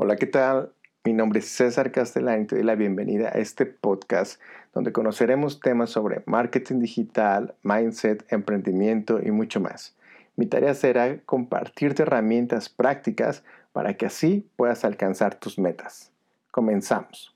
Hola, 0.00 0.14
¿qué 0.14 0.26
tal? 0.26 0.72
Mi 1.02 1.12
nombre 1.12 1.40
es 1.40 1.48
César 1.48 1.90
Castellán 1.90 2.42
y 2.42 2.46
te 2.46 2.54
doy 2.54 2.64
la 2.64 2.76
bienvenida 2.76 3.30
a 3.30 3.40
este 3.40 3.66
podcast 3.66 4.40
donde 4.72 4.92
conoceremos 4.92 5.58
temas 5.58 5.90
sobre 5.90 6.22
marketing 6.24 6.78
digital, 6.78 7.56
mindset, 7.64 8.24
emprendimiento 8.32 9.18
y 9.20 9.32
mucho 9.32 9.58
más. 9.58 9.96
Mi 10.36 10.46
tarea 10.46 10.72
será 10.74 11.18
compartirte 11.22 12.04
herramientas 12.04 12.68
prácticas 12.68 13.42
para 13.72 13.96
que 13.96 14.06
así 14.06 14.48
puedas 14.54 14.84
alcanzar 14.84 15.34
tus 15.34 15.58
metas. 15.58 16.12
Comenzamos. 16.52 17.34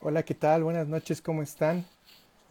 Hola, 0.00 0.22
¿qué 0.22 0.34
tal? 0.34 0.64
Buenas 0.64 0.88
noches, 0.88 1.20
¿cómo 1.20 1.42
están? 1.42 1.84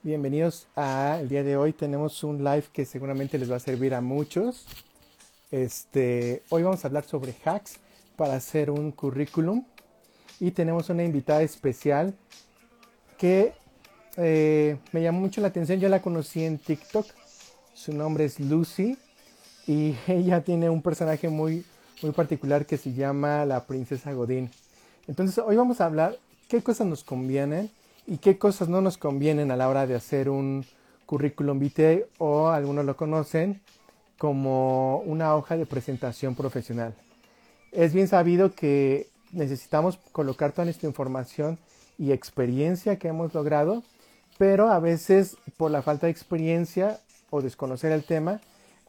Bienvenidos 0.04 0.68
a 0.76 1.22
día 1.28 1.42
de 1.42 1.58
hoy. 1.58 1.74
Tenemos 1.74 2.24
un 2.24 2.44
live 2.44 2.66
que 2.72 2.86
seguramente 2.86 3.40
les 3.40 3.52
va 3.52 3.56
a 3.56 3.60
servir 3.60 3.96
a 3.96 4.02
muchos. 4.02 4.68
Este, 5.50 6.44
hoy 6.50 6.62
vamos 6.62 6.86
a 6.86 6.88
hablar 6.88 7.06
sobre 7.06 7.34
hacks 7.44 7.80
para 8.16 8.36
hacer 8.36 8.70
un 8.70 8.92
currículum 8.92 9.64
y 10.40 10.52
tenemos 10.52 10.90
una 10.90 11.04
invitada 11.04 11.42
especial 11.42 12.14
que 13.18 13.54
eh, 14.18 14.78
me 14.92 15.02
llamó 15.02 15.20
mucho 15.20 15.42
la 15.42 15.48
atención. 15.48 15.80
Yo 15.80 15.90
la 15.90 16.02
conocí 16.02 16.44
en 16.44 16.58
TikTok. 16.58 17.06
Su 17.74 17.94
nombre 17.94 18.26
es 18.26 18.40
Lucy 18.40 18.98
y 19.68 19.96
ella 20.08 20.44
tiene 20.44 20.70
un 20.70 20.82
personaje 20.82 21.30
muy, 21.30 21.66
muy 22.02 22.12
particular 22.12 22.66
que 22.66 22.78
se 22.78 22.94
llama 22.94 23.46
la 23.46 23.66
princesa 23.66 24.14
Godín. 24.14 24.50
Entonces 25.08 25.44
hoy 25.46 25.56
vamos 25.56 25.82
a 25.82 25.86
hablar 25.86 26.18
qué 26.48 26.62
cosas 26.62 26.88
nos 26.88 27.04
convienen 27.04 27.70
y 28.08 28.18
qué 28.18 28.38
cosas 28.38 28.70
no 28.70 28.82
nos 28.82 28.98
convienen 28.98 29.52
a 29.52 29.58
la 29.58 29.70
hora 29.70 29.88
de 29.88 29.96
hacer 29.96 30.30
un 30.30 30.66
currículum 31.06 31.60
vitae 31.60 32.08
o 32.18 32.48
algunos 32.48 32.86
lo 32.86 32.96
conocen 32.96 33.62
como 34.18 35.00
una 35.00 35.36
hoja 35.36 35.58
de 35.58 35.66
presentación 35.66 36.36
profesional. 36.36 36.96
Es 37.76 37.94
bien 37.94 38.08
sabido 38.08 38.56
que 38.56 39.10
necesitamos 39.34 40.00
colocar 40.14 40.54
toda 40.54 40.70
esta 40.70 40.88
información 40.88 41.60
y 41.98 42.14
experiencia 42.14 42.98
que 42.98 43.10
hemos 43.10 43.34
logrado, 43.34 43.84
pero 44.38 44.70
a 44.70 44.80
veces 44.80 45.36
por 45.58 45.72
la 45.72 45.82
falta 45.82 46.08
de 46.08 46.12
experiencia 46.12 47.02
o 47.32 47.42
desconocer 47.42 47.92
el 47.92 48.06
tema, 48.06 48.40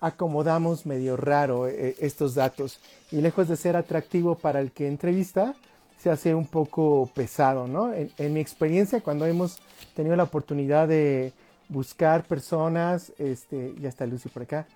acomodamos 0.01 0.87
medio 0.87 1.17
raro 1.17 1.67
eh, 1.67 1.97
estos 1.99 2.37
datos 2.37 2.79
y 3.11 3.17
lejos 3.23 3.49
de 3.49 3.57
ser 3.57 3.75
atractivo 3.75 4.37
para 4.37 4.61
el 4.61 4.71
que 4.71 4.87
entrevista, 4.87 5.57
se 6.01 6.09
hace 6.09 6.33
un 6.33 6.47
poco 6.47 7.11
pesado, 7.13 7.67
¿no? 7.67 7.93
En, 7.93 8.33
mi 8.33 8.39
experiencia, 8.39 9.01
cuando 9.01 9.27
hemos 9.27 9.59
tenido 9.97 10.15
la 10.15 10.23
oportunidad 10.23 10.87
de 10.87 11.33
buscar 11.69 12.23
personas, 12.23 13.13
este, 13.19 13.75
ya 13.81 13.89
está 13.89 14.07
Lucy 14.07 14.29
por 14.29 14.43
acá, 14.43 14.69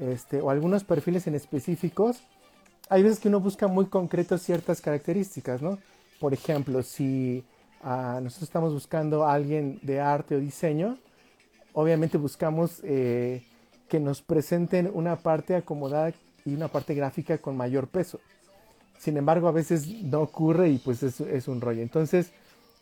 este, 0.00 0.40
o 0.40 0.48
algunos 0.48 0.84
perfiles 0.84 1.26
en 1.26 1.34
específicos, 1.34 2.22
hay 2.90 3.02
veces 3.02 3.20
que 3.20 3.28
uno 3.28 3.40
busca 3.40 3.66
muy 3.66 3.86
concreto 3.86 4.38
ciertas 4.38 4.80
características, 4.80 5.62
¿no? 5.62 5.78
Por 6.20 6.32
ejemplo, 6.32 6.82
si 6.82 7.44
ah, 7.82 8.20
nosotros 8.22 8.48
estamos 8.48 8.72
buscando 8.72 9.24
a 9.24 9.34
alguien 9.34 9.78
de 9.82 10.00
arte 10.00 10.36
o 10.36 10.40
diseño, 10.40 10.98
obviamente 11.72 12.18
buscamos 12.18 12.80
eh, 12.82 13.44
que 13.88 14.00
nos 14.00 14.22
presenten 14.22 14.90
una 14.92 15.16
parte 15.16 15.54
acomodada 15.54 16.12
y 16.44 16.54
una 16.54 16.68
parte 16.68 16.94
gráfica 16.94 17.38
con 17.38 17.56
mayor 17.56 17.88
peso. 17.88 18.20
Sin 18.98 19.16
embargo, 19.16 19.48
a 19.48 19.52
veces 19.52 19.86
no 20.02 20.22
ocurre 20.22 20.70
y 20.70 20.78
pues 20.78 21.02
es, 21.02 21.20
es 21.20 21.46
un 21.46 21.60
rollo. 21.60 21.82
Entonces, 21.82 22.32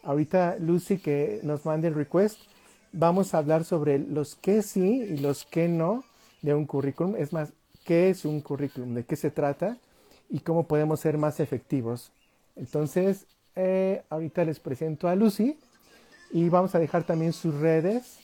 ahorita 0.03 0.57
Lucy 0.59 0.99
que 0.99 1.41
nos 1.43 1.67
mande 1.67 1.89
el 1.89 1.95
request, 1.95 2.39
vamos 2.93 3.35
a 3.35 3.39
hablar 3.39 3.65
sobre 3.65 3.99
los 3.99 4.35
que 4.37 4.63
sí 4.63 5.03
y 5.03 5.19
los 5.19 5.45
que 5.45 5.69
no 5.69 6.05
de 6.41 6.55
un 6.55 6.65
currículum. 6.65 7.17
Es 7.17 7.33
más, 7.33 7.53
¿qué 7.85 8.09
es 8.09 8.25
un 8.25 8.41
currículum? 8.41 8.95
¿De 8.95 9.05
qué 9.05 9.17
se 9.17 9.31
trata? 9.31 9.77
Y 10.29 10.41
cómo 10.41 10.67
podemos 10.67 11.01
ser 11.01 11.19
más 11.19 11.41
efectivos. 11.41 12.13
Entonces, 12.57 13.27
eh, 13.55 14.03
ahorita 14.11 14.45
les 14.45 14.61
presento 14.61 15.09
a 15.09 15.15
Lucy 15.15 15.59
y 16.31 16.49
vamos 16.49 16.75
a 16.75 16.79
dejar 16.79 17.05
también 17.05 17.33
sus 17.33 17.55
redes 17.55 18.19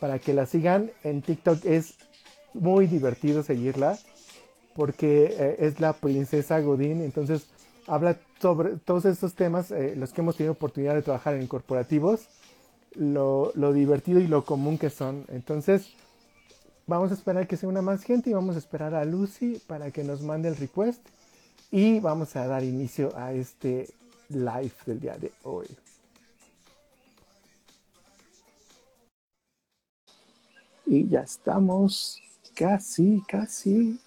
para 0.00 0.18
que 0.18 0.34
la 0.34 0.46
sigan. 0.46 0.90
En 1.04 1.22
TikTok 1.22 1.64
es 1.64 1.94
muy 2.54 2.86
divertido 2.86 3.42
seguirla 3.42 3.98
porque 4.74 5.34
eh, 5.38 5.56
es 5.60 5.80
la 5.80 5.94
princesa 5.94 6.60
Godín, 6.60 7.00
entonces 7.00 7.46
habla 7.86 8.18
sobre 8.40 8.76
todos 8.76 9.06
estos 9.06 9.34
temas, 9.34 9.70
eh, 9.70 9.94
los 9.96 10.12
que 10.12 10.20
hemos 10.20 10.36
tenido 10.36 10.52
oportunidad 10.52 10.94
de 10.94 11.02
trabajar 11.02 11.34
en 11.34 11.46
corporativos, 11.46 12.28
lo, 12.94 13.52
lo 13.54 13.72
divertido 13.72 14.20
y 14.20 14.26
lo 14.26 14.44
común 14.44 14.76
que 14.76 14.90
son. 14.90 15.24
Entonces, 15.28 15.94
vamos 16.86 17.10
a 17.10 17.14
esperar 17.14 17.46
que 17.46 17.56
sea 17.56 17.68
una 17.68 17.82
más 17.82 18.02
gente 18.02 18.30
y 18.30 18.34
vamos 18.34 18.56
a 18.56 18.58
esperar 18.58 18.94
a 18.94 19.04
Lucy 19.04 19.60
para 19.66 19.90
que 19.90 20.04
nos 20.04 20.20
mande 20.22 20.48
el 20.48 20.56
request 20.56 21.00
y 21.76 22.00
vamos 22.00 22.34
a 22.36 22.46
dar 22.46 22.64
inicio 22.64 23.14
a 23.18 23.34
este 23.34 23.86
live 24.30 24.72
del 24.86 24.98
día 24.98 25.18
de 25.18 25.30
hoy. 25.42 25.66
Y 30.86 31.06
ya 31.06 31.20
estamos 31.20 32.18
casi, 32.54 33.22
casi. 33.28 34.00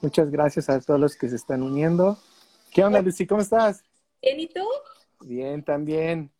Muchas 0.00 0.30
gracias 0.30 0.70
a 0.70 0.80
todos 0.80 1.00
los 1.00 1.16
que 1.16 1.28
se 1.28 1.34
están 1.34 1.64
uniendo. 1.64 2.16
¿Qué 2.72 2.84
onda, 2.84 3.02
Lucy? 3.02 3.26
¿Cómo 3.26 3.40
estás? 3.40 3.82
Bien, 4.22 4.38
¿y 4.38 4.46
tú? 4.46 4.64
Bien, 5.22 5.64
también. 5.64 6.30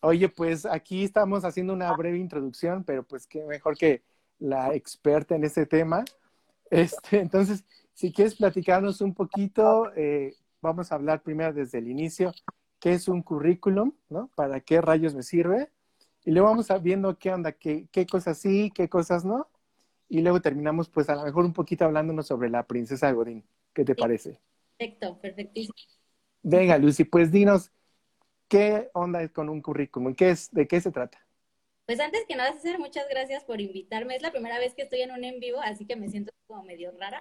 Oye, 0.00 0.28
pues 0.28 0.66
aquí 0.66 1.04
estamos 1.04 1.44
haciendo 1.44 1.74
una 1.74 1.92
breve 1.92 2.18
introducción, 2.18 2.82
pero 2.82 3.04
pues 3.04 3.28
qué 3.28 3.44
mejor 3.44 3.78
que 3.78 4.02
la 4.40 4.74
experta 4.74 5.36
en 5.36 5.44
este 5.44 5.64
tema. 5.64 6.04
Este, 6.70 7.20
entonces, 7.20 7.62
si 7.94 8.12
quieres 8.12 8.34
platicarnos 8.34 9.00
un 9.00 9.14
poquito, 9.14 9.92
eh, 9.96 10.34
vamos 10.60 10.90
a 10.90 10.96
hablar 10.96 11.22
primero 11.22 11.52
desde 11.52 11.78
el 11.78 11.88
inicio, 11.88 12.32
qué 12.80 12.92
es 12.92 13.08
un 13.08 13.22
currículum, 13.22 13.92
¿no? 14.08 14.30
¿Para 14.34 14.60
qué 14.60 14.80
rayos 14.80 15.14
me 15.14 15.22
sirve? 15.22 15.70
Y 16.24 16.32
luego 16.32 16.48
vamos 16.48 16.70
a 16.70 16.78
viendo 16.78 17.18
qué 17.18 17.32
onda, 17.32 17.52
qué, 17.52 17.88
qué 17.92 18.06
cosas 18.06 18.38
sí, 18.38 18.72
qué 18.74 18.88
cosas 18.88 19.24
no. 19.24 19.48
Y 20.08 20.20
luego 20.20 20.40
terminamos, 20.40 20.88
pues 20.88 21.08
a 21.08 21.14
lo 21.14 21.24
mejor 21.24 21.44
un 21.44 21.52
poquito 21.52 21.84
hablándonos 21.84 22.26
sobre 22.26 22.50
la 22.50 22.66
princesa 22.66 23.10
Godín. 23.12 23.44
¿Qué 23.72 23.84
te 23.84 23.94
parece? 23.94 24.40
Perfecto, 24.76 25.18
perfectísimo. 25.20 25.74
Venga, 26.42 26.76
Lucy, 26.78 27.04
pues 27.04 27.30
dinos, 27.30 27.72
¿qué 28.48 28.90
onda 28.92 29.22
es 29.22 29.32
con 29.32 29.48
un 29.48 29.62
currículum? 29.62 30.14
¿Qué 30.14 30.30
es, 30.30 30.50
¿De 30.50 30.66
qué 30.66 30.80
se 30.80 30.90
trata? 30.90 31.23
Pues 31.86 32.00
antes 32.00 32.24
que 32.26 32.34
nada, 32.34 32.52
César, 32.54 32.78
muchas 32.78 33.06
gracias 33.10 33.44
por 33.44 33.60
invitarme. 33.60 34.16
Es 34.16 34.22
la 34.22 34.30
primera 34.30 34.58
vez 34.58 34.74
que 34.74 34.82
estoy 34.82 35.02
en 35.02 35.10
un 35.10 35.22
en 35.22 35.38
vivo, 35.38 35.60
así 35.60 35.84
que 35.86 35.96
me 35.96 36.08
siento 36.08 36.32
como 36.46 36.62
medio 36.62 36.92
rara. 36.92 37.20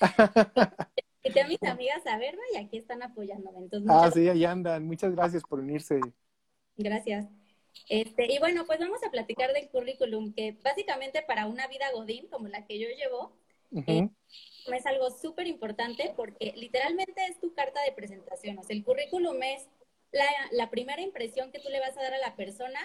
Invité 1.22 1.40
a 1.40 1.48
mis 1.48 1.62
amigas 1.62 2.06
a 2.06 2.18
verme 2.18 2.42
y 2.52 2.58
aquí 2.58 2.76
están 2.76 3.02
apoyándome. 3.02 3.60
Entonces, 3.60 3.90
ah, 3.90 4.10
sí, 4.12 4.28
ahí 4.28 4.44
andan. 4.44 4.86
Muchas 4.86 5.14
gracias 5.14 5.42
por 5.42 5.60
unirse. 5.60 6.00
Gracias. 6.76 7.26
Este, 7.88 8.30
y 8.30 8.38
bueno, 8.38 8.66
pues 8.66 8.78
vamos 8.78 9.02
a 9.04 9.10
platicar 9.10 9.54
del 9.54 9.70
currículum, 9.70 10.34
que 10.34 10.52
básicamente 10.62 11.22
para 11.22 11.46
una 11.46 11.66
vida 11.68 11.86
godín 11.94 12.28
como 12.28 12.48
la 12.48 12.66
que 12.66 12.78
yo 12.78 12.88
llevo, 12.88 13.32
eh, 13.86 14.08
es 14.72 14.86
algo 14.86 15.10
súper 15.10 15.46
importante 15.46 16.12
porque 16.14 16.52
literalmente 16.56 17.24
es 17.26 17.40
tu 17.40 17.54
carta 17.54 17.80
de 17.82 17.92
presentación. 17.92 18.58
O 18.58 18.62
sea, 18.62 18.76
el 18.76 18.84
currículum 18.84 19.42
es 19.42 19.66
la, 20.12 20.26
la 20.52 20.68
primera 20.70 21.00
impresión 21.00 21.50
que 21.50 21.58
tú 21.58 21.70
le 21.70 21.80
vas 21.80 21.96
a 21.96 22.02
dar 22.02 22.14
a 22.14 22.18
la 22.18 22.36
persona 22.36 22.80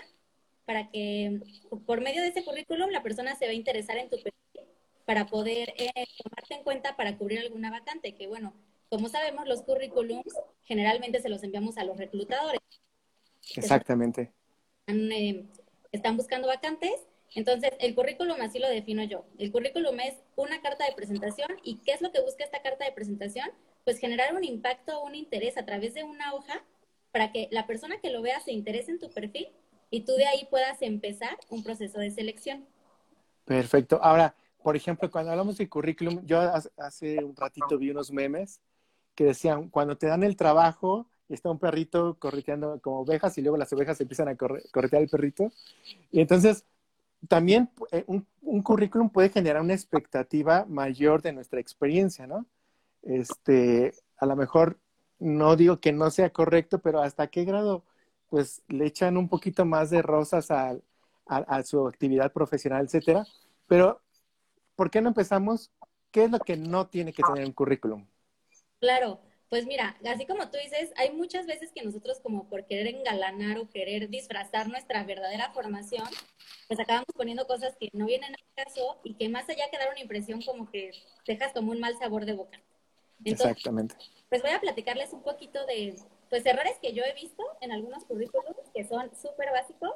para 0.69 0.87
que 0.91 1.41
por 1.87 1.99
medio 1.99 2.21
de 2.21 2.27
ese 2.27 2.45
currículum 2.45 2.91
la 2.91 3.01
persona 3.01 3.35
se 3.35 3.45
va 3.45 3.51
a 3.53 3.55
interesar 3.55 3.97
en 3.97 4.07
tu 4.07 4.17
perfil 4.17 4.69
para 5.03 5.25
poder 5.25 5.73
eh, 5.75 5.91
tomarte 6.23 6.53
en 6.53 6.63
cuenta 6.63 6.95
para 6.95 7.17
cubrir 7.17 7.39
alguna 7.39 7.71
vacante, 7.71 8.13
que 8.13 8.27
bueno, 8.27 8.53
como 8.87 9.09
sabemos, 9.09 9.47
los 9.47 9.63
currículums 9.63 10.31
generalmente 10.61 11.23
se 11.23 11.29
los 11.29 11.41
enviamos 11.41 11.79
a 11.79 11.85
los 11.85 11.97
reclutadores. 11.97 12.61
Exactamente. 13.55 14.31
Están, 14.85 15.11
eh, 15.11 15.47
están 15.91 16.17
buscando 16.17 16.47
vacantes, 16.47 16.93
entonces 17.33 17.71
el 17.79 17.95
currículum 17.95 18.39
así 18.39 18.59
lo 18.59 18.69
defino 18.69 19.01
yo. 19.01 19.25
El 19.39 19.51
currículum 19.51 19.99
es 20.01 20.17
una 20.35 20.61
carta 20.61 20.85
de 20.85 20.93
presentación 20.93 21.49
y 21.63 21.77
¿qué 21.77 21.93
es 21.93 22.01
lo 22.01 22.11
que 22.11 22.21
busca 22.21 22.43
esta 22.43 22.61
carta 22.61 22.85
de 22.85 22.91
presentación? 22.91 23.49
Pues 23.85 23.97
generar 23.97 24.35
un 24.35 24.43
impacto 24.43 24.99
o 24.99 25.07
un 25.07 25.15
interés 25.15 25.57
a 25.57 25.65
través 25.65 25.95
de 25.95 26.03
una 26.03 26.35
hoja 26.35 26.63
para 27.11 27.31
que 27.31 27.47
la 27.49 27.65
persona 27.65 27.99
que 27.99 28.11
lo 28.11 28.21
vea 28.21 28.39
se 28.39 28.51
interese 28.51 28.91
en 28.91 28.99
tu 28.99 29.09
perfil 29.09 29.47
y 29.89 30.01
tú 30.01 30.13
de 30.13 30.25
ahí 30.25 30.47
puedas 30.49 30.81
empezar 30.81 31.37
un 31.49 31.63
proceso 31.63 31.99
de 31.99 32.11
selección. 32.11 32.65
Perfecto. 33.45 33.99
Ahora, 34.01 34.35
por 34.61 34.75
ejemplo, 34.75 35.09
cuando 35.09 35.31
hablamos 35.31 35.57
de 35.57 35.69
currículum, 35.69 36.25
yo 36.25 36.39
hace 36.77 37.23
un 37.23 37.35
ratito 37.35 37.77
vi 37.77 37.91
unos 37.91 38.11
memes 38.11 38.59
que 39.15 39.25
decían, 39.25 39.69
cuando 39.69 39.97
te 39.97 40.07
dan 40.07 40.23
el 40.23 40.35
trabajo, 40.35 41.07
está 41.27 41.49
un 41.49 41.59
perrito 41.59 42.17
correteando 42.19 42.79
como 42.81 42.99
ovejas 42.99 43.37
y 43.37 43.41
luego 43.41 43.57
las 43.57 43.71
ovejas 43.73 43.99
empiezan 44.01 44.27
a 44.27 44.35
corretear 44.35 45.01
el 45.01 45.09
perrito. 45.09 45.51
Y 46.11 46.21
entonces, 46.21 46.65
también 47.27 47.69
eh, 47.91 48.03
un, 48.07 48.25
un, 48.41 48.61
currículum 48.61 49.09
puede 49.09 49.29
generar 49.29 49.61
una 49.61 49.73
expectativa 49.73 50.65
mayor 50.67 51.21
de 51.21 51.33
nuestra 51.33 51.59
experiencia, 51.59 52.27
¿no? 52.27 52.45
Este, 53.01 53.93
a 54.17 54.25
lo 54.25 54.35
mejor 54.35 54.79
no 55.19 55.55
digo 55.55 55.79
que 55.79 55.91
no 55.91 56.09
sea 56.11 56.29
correcto, 56.31 56.79
pero 56.79 57.01
hasta 57.01 57.27
qué 57.27 57.43
grado 57.43 57.83
pues 58.29 58.61
le 58.67 58.85
echan 58.85 59.17
un 59.17 59.27
poquito 59.27 59.65
más 59.65 59.89
de 59.89 60.01
rosas 60.01 60.49
a, 60.51 60.77
su 61.63 61.87
actividad 61.87 62.31
profesional, 62.31 62.85
etcétera. 62.85 63.25
Pero, 63.67 64.01
¿por 64.75 64.89
qué 64.89 65.01
no 65.01 65.09
empezamos? 65.09 65.71
¿Qué 66.11 66.23
es 66.23 66.31
lo 66.31 66.39
que 66.39 66.57
no 66.57 66.87
tiene 66.87 67.13
que 67.13 67.21
tener 67.21 67.45
un 67.45 67.53
currículum? 67.53 68.07
Claro, 68.79 69.19
Pues 69.49 69.65
mira, 69.65 69.97
así 70.05 70.27
como 70.27 70.49
tú 70.51 70.59
dices, 70.63 70.91
hay 70.95 71.11
muchas 71.11 71.47
veces 71.47 71.71
que 71.73 71.83
nosotros 71.83 72.19
como 72.21 72.47
por 72.47 72.67
querer 72.67 72.87
engalanar 72.87 73.57
o 73.57 73.67
querer 73.67 74.07
disfrazar 74.07 74.69
nuestra 74.69 75.03
verdadera 75.03 75.51
formación, 75.53 76.07
pues 76.67 76.79
acabamos 76.79 77.07
poniendo 77.15 77.47
cosas 77.47 77.75
que 77.79 77.89
no 77.93 78.05
vienen 78.05 78.35
al 78.35 78.65
caso 78.65 78.99
y 79.03 79.15
que 79.15 79.27
más 79.27 79.49
allá 79.49 79.65
que 79.71 79.79
dar 79.79 79.89
una 79.89 80.01
impresión 80.01 80.43
como 80.43 80.69
que 80.69 80.91
dejas 81.25 81.51
como 81.51 81.71
un 81.71 81.79
mal 81.79 81.97
sabor 81.97 82.25
de 82.25 82.33
boca. 82.33 82.61
Exactamente. 83.25 83.95
Pues 84.29 84.43
voy 84.43 84.51
a 84.51 84.61
platicarles 84.61 85.13
un 85.13 85.23
poquito 85.23 85.65
de 85.65 85.95
pues 86.29 86.45
errores 86.45 86.77
que 86.81 86.93
yo 86.93 87.03
he 87.03 87.13
visto 87.13 87.43
en 87.61 87.71
algunos 87.71 88.05
currículums 88.05 88.55
que 88.73 88.83
son 88.83 89.09
súper 89.15 89.51
básicos. 89.51 89.91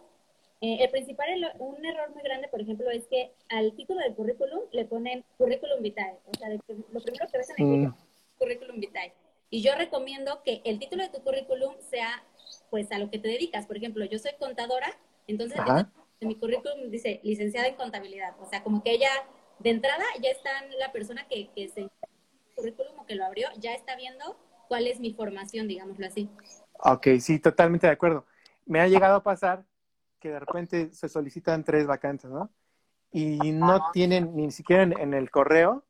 Eh, 0.62 0.78
el 0.82 0.90
principal, 0.90 1.28
un 1.60 1.86
error 1.86 2.10
muy 2.12 2.24
grande, 2.24 2.48
por 2.48 2.62
ejemplo, 2.62 2.90
es 2.90 3.06
que 3.08 3.32
al 3.50 3.74
título 3.76 4.00
del 4.00 4.16
currículum 4.16 4.62
le 4.72 4.86
ponen 4.86 5.26
currículum 5.38 5.82
vitae. 5.82 6.18
O 6.26 6.38
sea, 6.38 6.50
lo 6.50 7.02
primero 7.02 7.28
que 7.32 7.38
ves 7.38 7.50
en 7.58 7.66
el 7.66 7.88
mm. 7.88 7.96
currículum 8.40 8.80
vitae. 8.80 9.14
Y 9.50 9.62
yo 9.62 9.76
recomiendo 9.76 10.42
que 10.44 10.62
el 10.64 10.80
título 10.80 11.04
de 11.04 11.10
tu 11.10 11.22
currículum 11.22 11.76
sea 11.80 12.24
pues 12.70 12.92
a 12.92 12.98
lo 12.98 13.12
que 13.12 13.20
te 13.20 13.28
dedicas. 13.28 13.68
Por 13.68 13.78
ejemplo, 13.78 14.04
yo 14.06 14.18
soy 14.18 14.32
contadora, 14.40 14.98
entonces 15.28 15.60
en 16.20 16.28
mi 16.28 16.36
currículum 16.36 16.90
dice 16.90 17.20
licenciada 17.24 17.68
en 17.68 17.76
contabilidad. 17.76 18.34
O 18.42 18.46
sea, 18.46 18.64
como 18.64 18.82
que 18.82 18.92
ella 18.92 19.12
de 19.60 19.70
entrada 19.70 20.04
ya 20.22 20.30
está 20.30 20.50
la 20.80 20.92
persona 20.92 21.28
que, 21.28 21.50
que 21.50 21.68
se 21.68 21.90
currículum 22.56 23.00
o 23.00 23.06
que 23.06 23.16
lo 23.16 23.26
abrió, 23.26 23.50
ya 23.60 23.74
está 23.74 23.96
viendo 23.96 24.38
cuál 24.74 24.88
es 24.88 25.00
mi 25.00 25.14
formación, 25.14 25.68
digámoslo 25.68 26.08
así. 26.08 26.28
Ok, 26.80 27.08
sí, 27.20 27.38
totalmente 27.38 27.86
de 27.86 27.94
acuerdo. 27.94 28.26
Me 28.66 28.82
ha 28.82 28.88
llegado 28.88 29.18
a 29.18 29.22
pasar 29.22 29.64
que 30.20 30.30
de 30.30 30.40
repente 30.40 30.92
se 30.92 31.10
solicitan 31.10 31.64
tres 31.64 31.86
vacantes, 31.86 32.32
¿no? 32.32 32.50
Y 33.12 33.52
no 33.52 33.92
tienen 33.92 34.36
ni 34.36 34.50
siquiera 34.50 34.82
en 34.82 35.14
el 35.14 35.30
correo 35.30 35.86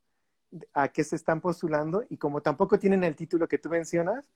a 0.74 0.88
qué 0.88 1.02
se 1.02 1.16
están 1.16 1.40
postulando 1.40 2.04
y 2.10 2.18
como 2.18 2.42
tampoco 2.42 2.78
tienen 2.78 3.04
el 3.04 3.16
título 3.16 3.48
que 3.48 3.56
tú 3.56 3.70
mencionas, 3.70 4.28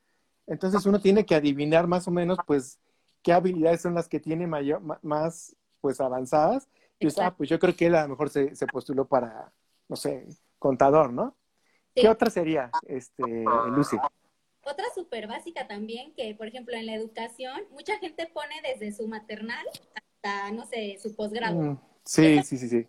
entonces 0.46 0.86
uno 0.86 0.98
tiene 0.98 1.26
que 1.26 1.34
adivinar 1.34 1.86
más 1.86 2.08
o 2.08 2.10
menos 2.10 2.38
pues 2.46 2.78
qué 3.22 3.34
habilidades 3.34 3.82
son 3.82 3.92
las 3.92 4.08
que 4.08 4.18
tiene 4.18 4.46
mayor, 4.46 4.80
más 5.02 5.54
pues 5.82 6.00
avanzadas. 6.00 6.70
Y 6.98 7.08
ah, 7.20 7.34
pues 7.36 7.50
yo 7.50 7.58
creo 7.58 7.76
que 7.76 7.88
él 7.88 7.96
a 7.96 8.04
lo 8.04 8.08
mejor 8.08 8.30
se, 8.30 8.50
postuló 8.72 9.06
para, 9.06 9.52
no 9.90 9.96
sé, 9.96 10.26
contador, 10.58 11.12
¿no? 11.12 11.36
¿Qué 11.94 12.08
otra 12.08 12.30
sería, 12.30 12.70
este, 12.86 13.44
Lucy? 13.72 13.98
Otra 14.70 14.86
súper 14.94 15.26
básica 15.26 15.66
también, 15.66 16.12
que 16.14 16.34
por 16.34 16.46
ejemplo 16.46 16.74
en 16.76 16.86
la 16.86 16.94
educación, 16.94 17.62
mucha 17.70 17.98
gente 17.98 18.26
pone 18.26 18.54
desde 18.62 18.92
su 18.96 19.08
maternal 19.08 19.66
hasta, 19.94 20.50
no 20.52 20.66
sé, 20.66 20.98
su 21.02 21.14
posgrado. 21.14 21.80
Sí, 22.04 22.42
sí, 22.42 22.58
sí, 22.58 22.68
sí 22.68 22.86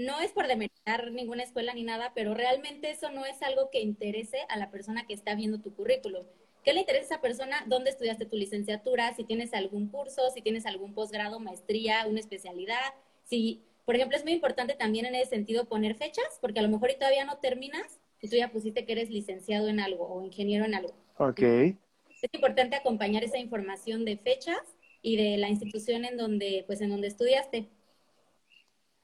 no 0.00 0.18
es 0.20 0.32
por 0.32 0.46
demeritar 0.46 1.12
ninguna 1.12 1.42
escuela 1.42 1.74
ni 1.74 1.82
nada, 1.82 2.12
pero 2.14 2.32
realmente 2.32 2.90
eso 2.90 3.10
no 3.10 3.26
es 3.26 3.42
algo 3.42 3.70
que 3.70 3.80
interese 3.80 4.38
a 4.48 4.56
la 4.56 4.70
persona 4.70 5.06
que 5.06 5.12
está 5.12 5.34
viendo 5.34 5.60
tu 5.60 5.74
currículum. 5.74 6.24
¿Qué 6.64 6.72
le 6.72 6.80
interesa 6.80 7.02
a 7.02 7.16
esa 7.16 7.20
persona? 7.20 7.64
¿Dónde 7.66 7.90
estudiaste 7.90 8.24
tu 8.24 8.36
licenciatura? 8.36 9.14
Si 9.14 9.24
tienes 9.24 9.52
algún 9.52 9.88
curso, 9.88 10.30
si 10.30 10.40
tienes 10.40 10.64
algún 10.64 10.94
posgrado, 10.94 11.38
maestría, 11.38 12.06
una 12.06 12.20
especialidad. 12.20 12.94
Si, 13.24 13.62
por 13.84 13.94
ejemplo, 13.94 14.16
es 14.16 14.24
muy 14.24 14.32
importante 14.32 14.74
también 14.74 15.04
en 15.04 15.14
ese 15.14 15.30
sentido 15.30 15.66
poner 15.66 15.94
fechas, 15.96 16.38
porque 16.40 16.60
a 16.60 16.62
lo 16.62 16.68
mejor 16.70 16.90
y 16.90 16.96
todavía 16.96 17.26
no 17.26 17.38
terminas 17.38 17.99
y 18.20 18.28
tú 18.28 18.36
ya 18.36 18.50
pusiste 18.50 18.84
que 18.84 18.92
eres 18.92 19.10
licenciado 19.10 19.68
en 19.68 19.80
algo 19.80 20.06
o 20.08 20.22
ingeniero 20.22 20.64
en 20.64 20.74
algo. 20.74 20.94
Ok. 21.16 21.40
Es 21.40 22.30
importante 22.32 22.76
acompañar 22.76 23.24
esa 23.24 23.38
información 23.38 24.04
de 24.04 24.18
fechas 24.18 24.60
y 25.02 25.16
de 25.16 25.38
la 25.38 25.48
institución 25.48 26.04
en 26.04 26.16
donde, 26.16 26.64
pues, 26.66 26.80
en 26.80 26.90
donde 26.90 27.08
estudiaste. 27.08 27.70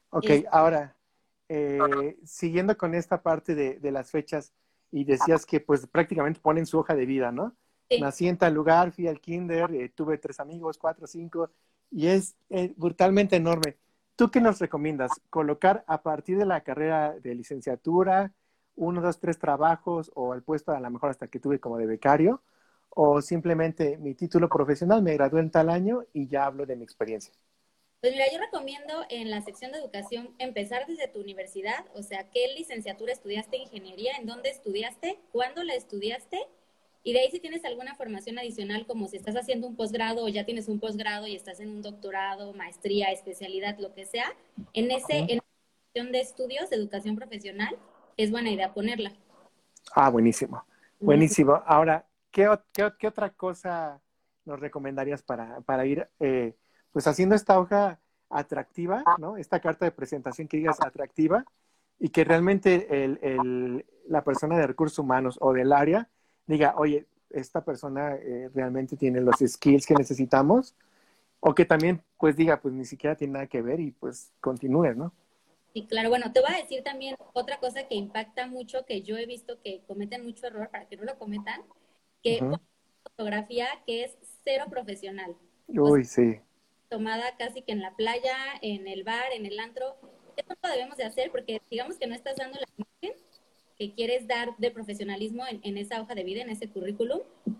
Ok, 0.09 0.29
ahora, 0.51 0.95
eh, 1.49 2.17
siguiendo 2.23 2.77
con 2.77 2.93
esta 2.93 3.21
parte 3.21 3.55
de, 3.55 3.91
las 3.91 4.11
fechas, 4.11 4.53
y 4.91 5.03
decías 5.03 5.45
que 5.45 5.59
pues 5.59 5.85
prácticamente 5.85 6.39
ponen 6.39 6.65
su 6.65 6.79
hoja 6.79 6.95
de 6.95 7.05
vida, 7.05 7.31
¿no? 7.31 7.55
Nací 7.99 8.27
en 8.27 8.37
tal 8.37 8.53
lugar, 8.53 8.91
fui 8.91 9.07
al 9.07 9.19
kinder, 9.19 9.73
eh, 9.73 9.89
tuve 9.89 10.17
tres 10.17 10.39
amigos, 10.39 10.77
cuatro, 10.77 11.07
cinco, 11.07 11.49
y 11.91 12.07
es 12.07 12.35
eh, 12.49 12.73
brutalmente 12.75 13.35
enorme. 13.35 13.77
¿Tú 14.15 14.31
qué 14.31 14.39
nos 14.39 14.59
recomiendas? 14.59 15.11
¿Colocar 15.29 15.83
a 15.87 16.01
partir 16.01 16.37
de 16.37 16.45
la 16.45 16.61
carrera 16.61 17.17
de 17.19 17.35
licenciatura 17.35 18.31
uno, 18.77 19.01
dos, 19.01 19.19
tres 19.19 19.37
trabajos 19.37 20.11
o 20.15 20.33
el 20.33 20.41
puesto 20.41 20.71
a 20.71 20.79
lo 20.79 20.89
mejor 20.89 21.09
hasta 21.09 21.27
que 21.27 21.39
tuve 21.39 21.59
como 21.59 21.77
de 21.77 21.85
becario? 21.85 22.41
¿O 22.89 23.21
simplemente 23.21 23.97
mi 23.97 24.15
título 24.15 24.47
profesional 24.47 25.03
me 25.03 25.13
gradué 25.13 25.41
en 25.41 25.51
tal 25.51 25.69
año 25.69 26.05
y 26.13 26.27
ya 26.27 26.45
hablo 26.45 26.65
de 26.65 26.75
mi 26.75 26.83
experiencia? 26.83 27.33
Pues 27.99 28.13
mira, 28.13 28.25
yo 28.31 28.39
recomiendo 28.39 29.05
en 29.09 29.31
la 29.31 29.41
sección 29.41 29.71
de 29.71 29.79
educación 29.79 30.29
empezar 30.37 30.85
desde 30.87 31.07
tu 31.07 31.19
universidad, 31.19 31.85
o 31.95 32.03
sea, 32.03 32.29
qué 32.29 32.53
licenciatura 32.55 33.11
estudiaste 33.11 33.57
ingeniería, 33.57 34.13
en 34.19 34.27
dónde 34.27 34.49
estudiaste, 34.49 35.19
cuándo 35.31 35.63
la 35.63 35.73
estudiaste, 35.73 36.39
y 37.03 37.13
de 37.13 37.21
ahí 37.21 37.31
si 37.31 37.39
tienes 37.39 37.65
alguna 37.65 37.95
formación 37.95 38.37
adicional, 38.37 38.85
como 38.85 39.07
si 39.07 39.17
estás 39.17 39.35
haciendo 39.35 39.65
un 39.65 39.75
posgrado 39.75 40.25
o 40.25 40.27
ya 40.27 40.45
tienes 40.45 40.67
un 40.67 40.79
posgrado 40.79 41.25
y 41.25 41.35
estás 41.35 41.59
en 41.59 41.69
un 41.69 41.81
doctorado, 41.81 42.53
maestría, 42.53 43.07
especialidad, 43.11 43.79
lo 43.79 43.93
que 43.93 44.05
sea, 44.05 44.25
en 44.73 44.91
ese, 44.91 45.19
en 45.29 45.37
la 45.37 45.43
sección 45.85 46.11
de 46.11 46.19
estudios 46.19 46.69
de 46.69 46.75
educación 46.75 47.15
profesional, 47.15 47.77
es 48.17 48.31
buena 48.31 48.51
idea 48.51 48.73
ponerla. 48.73 49.13
Ah, 49.93 50.09
buenísimo, 50.09 50.65
buenísimo. 50.99 51.61
Ahora, 51.65 52.05
¿qué, 52.31 52.49
qué, 52.73 53.07
otra 53.07 53.29
cosa 53.29 54.01
nos 54.45 54.59
recomendarías 54.59 55.21
para, 55.23 55.61
para 55.61 55.85
ir... 55.85 56.09
Eh, 56.19 56.55
pues 56.97 57.05
haciendo 57.05 57.35
esta 57.35 57.59
hoja 57.59 57.99
atractiva, 58.27 59.03
¿no? 59.19 59.37
Esta 59.37 59.59
carta 59.59 59.85
de 59.85 59.91
presentación 59.91 60.47
que 60.47 60.57
digas 60.57 60.81
atractiva 60.81 61.45
y 61.99 62.09
que 62.09 62.23
realmente 62.23 63.03
el, 63.03 63.85
la 64.07 64.23
persona 64.23 64.57
de 64.57 64.65
recursos 64.65 64.97
humanos 64.97 65.37
o 65.39 65.53
del 65.53 65.73
área 65.73 66.09
diga, 66.47 66.73
oye, 66.75 67.05
esta 67.29 67.63
persona 67.63 68.15
eh, 68.15 68.49
realmente 68.51 68.97
tiene 68.97 69.21
los 69.21 69.35
skills 69.45 69.85
que 69.85 69.93
necesitamos 69.93 70.75
o 71.39 71.53
que 71.53 71.65
también 71.65 72.01
pues 72.17 72.35
diga, 72.35 72.59
pues 72.61 72.73
ni 72.73 72.83
siquiera 72.83 73.15
tiene 73.15 73.33
nada 73.33 73.45
que 73.45 73.61
ver 73.61 73.79
y 73.79 73.91
pues 73.91 74.33
continúe, 74.39 74.95
¿no? 74.95 75.13
Sí, 75.77 75.87
claro. 75.87 76.09
Bueno, 76.09 76.31
te 76.33 76.41
voy 76.41 76.51
a 76.53 76.61
decir 76.61 76.83
también 76.83 77.15
otra 77.33 77.59
cosa 77.59 77.87
que 77.87 77.95
impacta 77.95 78.47
mucho, 78.47 78.85
que 78.85 79.01
yo 79.01 79.17
he 79.17 79.25
visto 79.25 79.61
que 79.61 79.81
cometen 79.85 80.23
mucho 80.23 80.47
error 80.47 80.69
para 80.71 80.87
que 80.87 80.97
no 80.97 81.03
lo 81.03 81.17
cometan, 81.19 81.61
que 82.23 82.41
fotografía 83.03 83.67
que 83.85 84.03
es 84.03 84.17
cero 84.43 84.65
profesional. 84.69 85.35
Uy, 85.67 86.03
sí 86.03 86.39
tomada 86.89 87.35
casi 87.37 87.61
que 87.61 87.71
en 87.71 87.81
la 87.81 87.95
playa, 87.95 88.35
en 88.61 88.87
el 88.87 89.03
bar, 89.03 89.31
en 89.33 89.45
el 89.45 89.59
antro. 89.59 89.97
Eso 90.35 90.49
no 90.49 90.69
lo 90.69 90.75
debemos 90.75 90.97
de 90.97 91.03
hacer 91.03 91.31
porque 91.31 91.61
digamos 91.69 91.97
que 91.97 92.07
no 92.07 92.15
estás 92.15 92.37
dando 92.37 92.59
la 92.59 92.67
imagen 92.77 93.19
que 93.77 93.93
quieres 93.93 94.27
dar 94.27 94.57
de 94.57 94.71
profesionalismo 94.71 95.43
en, 95.47 95.77
esa 95.77 96.01
hoja 96.01 96.15
de 96.15 96.23
vida, 96.23 96.41
en 96.41 96.49
ese 96.49 96.67
currículum. 96.67 97.19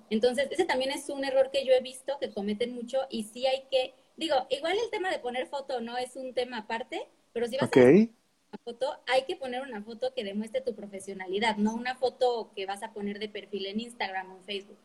Entonces, 0.10 0.48
ese 0.50 0.66
también 0.66 0.92
es 0.92 1.10
un 1.10 1.24
error 1.24 1.52
que 1.52 1.64
yo 1.64 1.74
he 1.74 1.82
visto 1.82 2.18
que 2.20 2.32
cometen 2.32 2.74
mucho 2.74 3.02
y 3.10 3.26
sí 3.26 3.46
hay 3.46 3.66
que, 3.70 3.94
digo, 4.16 4.36
igual 4.50 4.78
el 4.84 4.90
tema 4.90 5.12
de 5.12 5.20
poner 5.20 5.48
foto 5.48 5.80
no 5.80 5.96
es 5.98 6.16
un 6.16 6.34
tema 6.34 6.60
aparte, 6.60 7.08
pero 7.38 7.48
si 7.48 7.58
vas 7.58 7.70
a 7.76 7.80
una 7.80 8.64
foto, 8.64 9.00
hay 9.08 9.26
que 9.26 9.36
poner 9.36 9.62
una 9.62 9.84
foto 9.84 10.14
que 10.16 10.24
demuestre 10.24 10.62
tu 10.62 10.74
profesionalidad, 10.74 11.58
no 11.58 11.74
una 11.74 11.96
foto 11.96 12.52
que 12.56 12.66
vas 12.66 12.82
a 12.82 12.94
poner 12.94 13.20
de 13.20 13.30
perfil 13.30 13.66
en 13.66 13.80
Instagram 13.82 14.32
o 14.32 14.38
en 14.38 14.44
Facebook. 14.44 14.78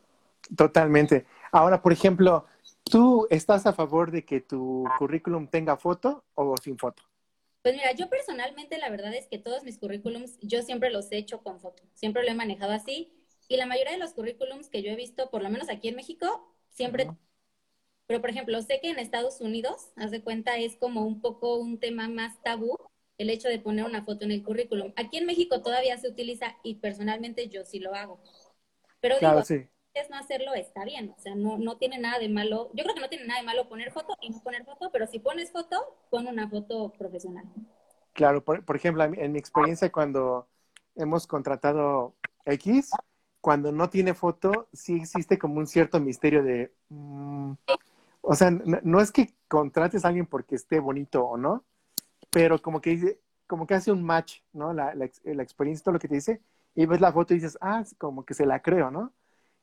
Totalmente. 0.57 1.25
Ahora, 1.53 1.81
por 1.81 1.93
ejemplo, 1.93 2.47
¿Tú 2.85 3.27
estás 3.31 3.67
a 3.67 3.73
favor 3.73 4.11
de 4.11 4.25
que 4.25 4.41
tu 4.41 4.85
currículum 4.99 5.47
tenga 5.47 5.77
foto 5.77 6.25
o 6.35 6.57
sin 6.57 6.77
foto? 6.79 7.03
Pues 7.63 7.75
mira, 7.75 7.93
yo 7.93 8.09
personalmente 8.09 8.77
la 8.79 8.91
verdad 8.91 9.15
es 9.15 9.29
que 9.29 9.39
todos 9.39 9.63
mis 9.63 9.79
currículums 9.79 10.39
yo 10.41 10.63
siempre 10.63 10.91
los 10.91 11.11
he 11.13 11.17
hecho 11.17 11.43
con 11.43 11.61
foto, 11.61 11.83
siempre 11.95 12.25
lo 12.25 12.31
he 12.31 12.35
manejado 12.35 12.73
así 12.73 13.13
y 13.49 13.57
la 13.57 13.67
mayoría 13.67 13.93
de 13.93 13.99
los 13.99 14.13
currículums 14.13 14.69
que 14.69 14.83
yo 14.83 14.91
he 14.91 14.97
visto, 14.97 15.31
por 15.31 15.43
lo 15.43 15.49
menos 15.49 15.69
aquí 15.69 15.89
en 15.89 15.97
México, 15.97 16.55
siempre... 16.71 17.09
Pero 18.13 18.21
por 18.21 18.29
ejemplo, 18.29 18.61
sé 18.61 18.79
que 18.83 18.91
en 18.91 18.99
Estados 18.99 19.41
Unidos, 19.41 19.89
haz 19.97 20.11
de 20.11 20.23
cuenta, 20.23 20.59
es 20.59 20.77
como 20.77 21.07
un 21.07 21.23
poco 21.23 21.57
un 21.57 21.81
tema 21.81 22.11
más 22.11 22.43
tabú 22.43 22.77
el 23.17 23.31
hecho 23.31 23.49
de 23.49 23.59
poner 23.59 23.87
una 23.87 24.05
foto 24.05 24.27
en 24.27 24.33
el 24.33 24.43
currículum. 24.43 24.93
Aquí 24.97 25.17
en 25.17 25.25
México 25.25 25.63
todavía 25.63 25.97
se 25.97 26.09
utiliza 26.09 26.59
y 26.63 26.75
personalmente 26.75 27.49
yo 27.49 27.65
sí 27.65 27.79
lo 27.79 27.95
hago. 27.95 28.21
Pero 29.01 29.17
digo, 29.19 29.43
sí 29.47 29.67
es 29.95 30.11
no 30.11 30.19
hacerlo, 30.19 30.53
está 30.53 30.85
bien. 30.85 31.15
O 31.17 31.21
sea, 31.23 31.35
no, 31.35 31.57
no 31.57 31.79
tiene 31.79 31.97
nada 31.97 32.19
de 32.19 32.29
malo. 32.29 32.71
Yo 32.75 32.85
creo 32.85 32.95
que 32.95 33.01
no 33.01 33.09
tiene 33.09 33.25
nada 33.25 33.41
de 33.41 33.47
malo 33.47 33.67
poner 33.71 33.91
foto 33.93 34.15
y 34.21 34.29
no 34.29 34.43
poner 34.43 34.67
foto, 34.67 34.91
pero 34.93 35.07
si 35.07 35.19
pones 35.19 35.51
foto, 35.51 35.97
pon 36.11 36.27
una 36.27 36.51
foto 36.51 36.93
profesional. 36.99 37.47
Claro, 38.13 38.45
por, 38.45 38.77
ejemplo, 38.77 39.05
en 39.05 39.33
mi 39.33 39.39
experiencia 39.39 39.91
cuando 39.91 40.49
hemos 40.97 41.27
contratado 41.27 42.15
X, 42.45 42.91
cuando 43.41 43.73
no 43.73 43.89
tiene 43.89 44.13
foto, 44.13 44.69
sí 44.75 44.97
existe 44.97 45.39
como 45.39 45.61
un 45.61 45.67
cierto 45.67 45.99
misterio 45.99 46.43
de... 46.43 46.75
Mm, 46.91 47.53
o 48.23 48.35
sea, 48.35 48.51
no, 48.51 49.01
es 49.01 49.13
que 49.13 49.35
contrates 49.49 50.05
a 50.05 50.09
alguien 50.09 50.27
porque 50.27 50.55
esté 50.55 50.81
bonito 50.81 51.25
o 51.25 51.37
no, 51.37 51.65
pero 52.31 52.61
como 52.63 52.81
que 52.81 52.91
dice, 52.91 53.21
como 53.47 53.67
que 53.67 53.75
hace 53.75 53.93
un 53.93 54.03
match, 54.03 54.41
¿no? 54.53 54.73
La, 54.73 54.95
la, 54.95 55.11
la 55.25 55.43
experiencia, 55.43 55.85
todo 55.85 55.93
lo 55.95 56.01
que 56.01 56.09
te 56.09 56.15
dice, 56.15 56.41
y 56.75 56.87
ves 56.87 57.01
la 57.01 57.13
foto 57.13 57.35
y 57.35 57.37
dices, 57.37 57.59
ah, 57.61 57.85
como 57.99 58.25
que 58.25 58.35
se 58.35 58.47
la 58.47 58.63
creo, 58.63 58.91
¿no? 58.91 59.13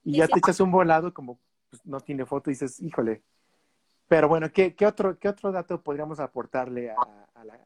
y 0.03 0.17
ya 0.17 0.27
te 0.27 0.39
echas 0.39 0.59
un 0.59 0.71
volado 0.71 1.13
como 1.13 1.39
pues, 1.69 1.85
no 1.85 1.99
tiene 1.99 2.25
foto 2.25 2.49
y 2.49 2.53
dices, 2.53 2.79
híjole. 2.81 3.21
Pero 4.07 4.27
bueno, 4.27 4.51
¿qué, 4.51 4.73
qué, 4.73 4.87
otro, 4.87 5.19
¿qué 5.19 5.29
otro 5.29 5.51
dato 5.51 5.81
podríamos 5.81 6.19
aportarle 6.19 6.89
a, 6.89 7.43
la, 7.43 7.59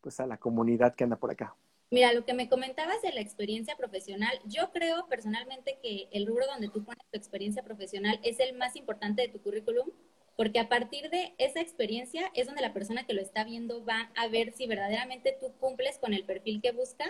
pues 0.00 0.20
a 0.20 0.26
la 0.26 0.36
comunidad 0.36 0.94
que 0.94 1.04
anda 1.04 1.16
por 1.16 1.32
acá? 1.32 1.54
Mira, 1.90 2.12
lo 2.12 2.24
que 2.24 2.34
me 2.34 2.48
comentabas 2.48 3.02
de 3.02 3.12
la 3.12 3.20
experiencia 3.20 3.76
profesional, 3.76 4.38
yo 4.44 4.70
creo 4.72 5.06
personalmente 5.08 5.78
que 5.82 6.08
el 6.12 6.26
rubro 6.26 6.46
donde 6.46 6.68
tú 6.68 6.84
pones 6.84 7.04
tu 7.10 7.18
experiencia 7.18 7.62
profesional 7.62 8.20
es 8.22 8.38
el 8.40 8.56
más 8.56 8.76
importante 8.76 9.22
de 9.22 9.28
tu 9.28 9.40
currículum, 9.40 9.88
porque 10.36 10.58
a 10.58 10.68
partir 10.68 11.10
de 11.10 11.34
esa 11.38 11.60
experiencia 11.60 12.30
es 12.34 12.46
donde 12.46 12.62
la 12.62 12.72
persona 12.72 13.06
que 13.06 13.14
lo 13.14 13.20
está 13.20 13.44
viendo 13.44 13.84
va 13.84 14.10
a 14.16 14.28
ver 14.28 14.52
si 14.52 14.66
verdaderamente 14.66 15.36
tú 15.40 15.52
cumples 15.60 15.98
con 15.98 16.12
el 16.12 16.24
perfil 16.24 16.60
que 16.60 16.72
busca 16.72 17.04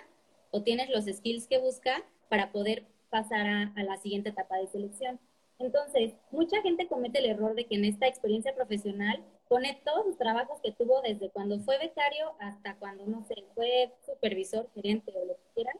o 0.51 0.63
tienes 0.63 0.91
los 0.91 1.07
skills 1.07 1.47
que 1.47 1.59
busca 1.59 2.05
para 2.29 2.53
poder 2.53 2.85
pasar 3.11 3.47
a, 3.47 3.73
a 3.77 3.83
la 3.83 3.97
siguiente 3.99 4.31
etapa 4.31 4.59
de 4.59 4.67
selección. 4.67 5.19
Entonces, 5.59 6.15
mucha 6.31 6.61
gente 6.63 6.89
comete 6.89 7.21
el 7.21 7.27
error 7.27 7.55
de 7.55 7.65
que 7.65 7.77
en 7.77 7.85
esta 7.85 8.07
experiencia 8.07 8.55
profesional 8.55 9.23
pone 9.49 9.81
todos 9.85 10.05
los 10.05 10.19
trabajos 10.19 10.61
que 10.61 10.73
tuvo 10.73 11.01
desde 11.03 11.31
cuando 11.31 11.61
fue 11.61 11.79
becario 11.79 12.35
hasta 12.41 12.77
cuando, 12.77 13.07
no 13.07 13.25
sé, 13.25 13.37
fue 13.55 13.93
supervisor, 14.05 14.69
gerente 14.75 15.13
o 15.15 15.25
lo 15.25 15.35
que 15.35 15.55
quieran. 15.55 15.77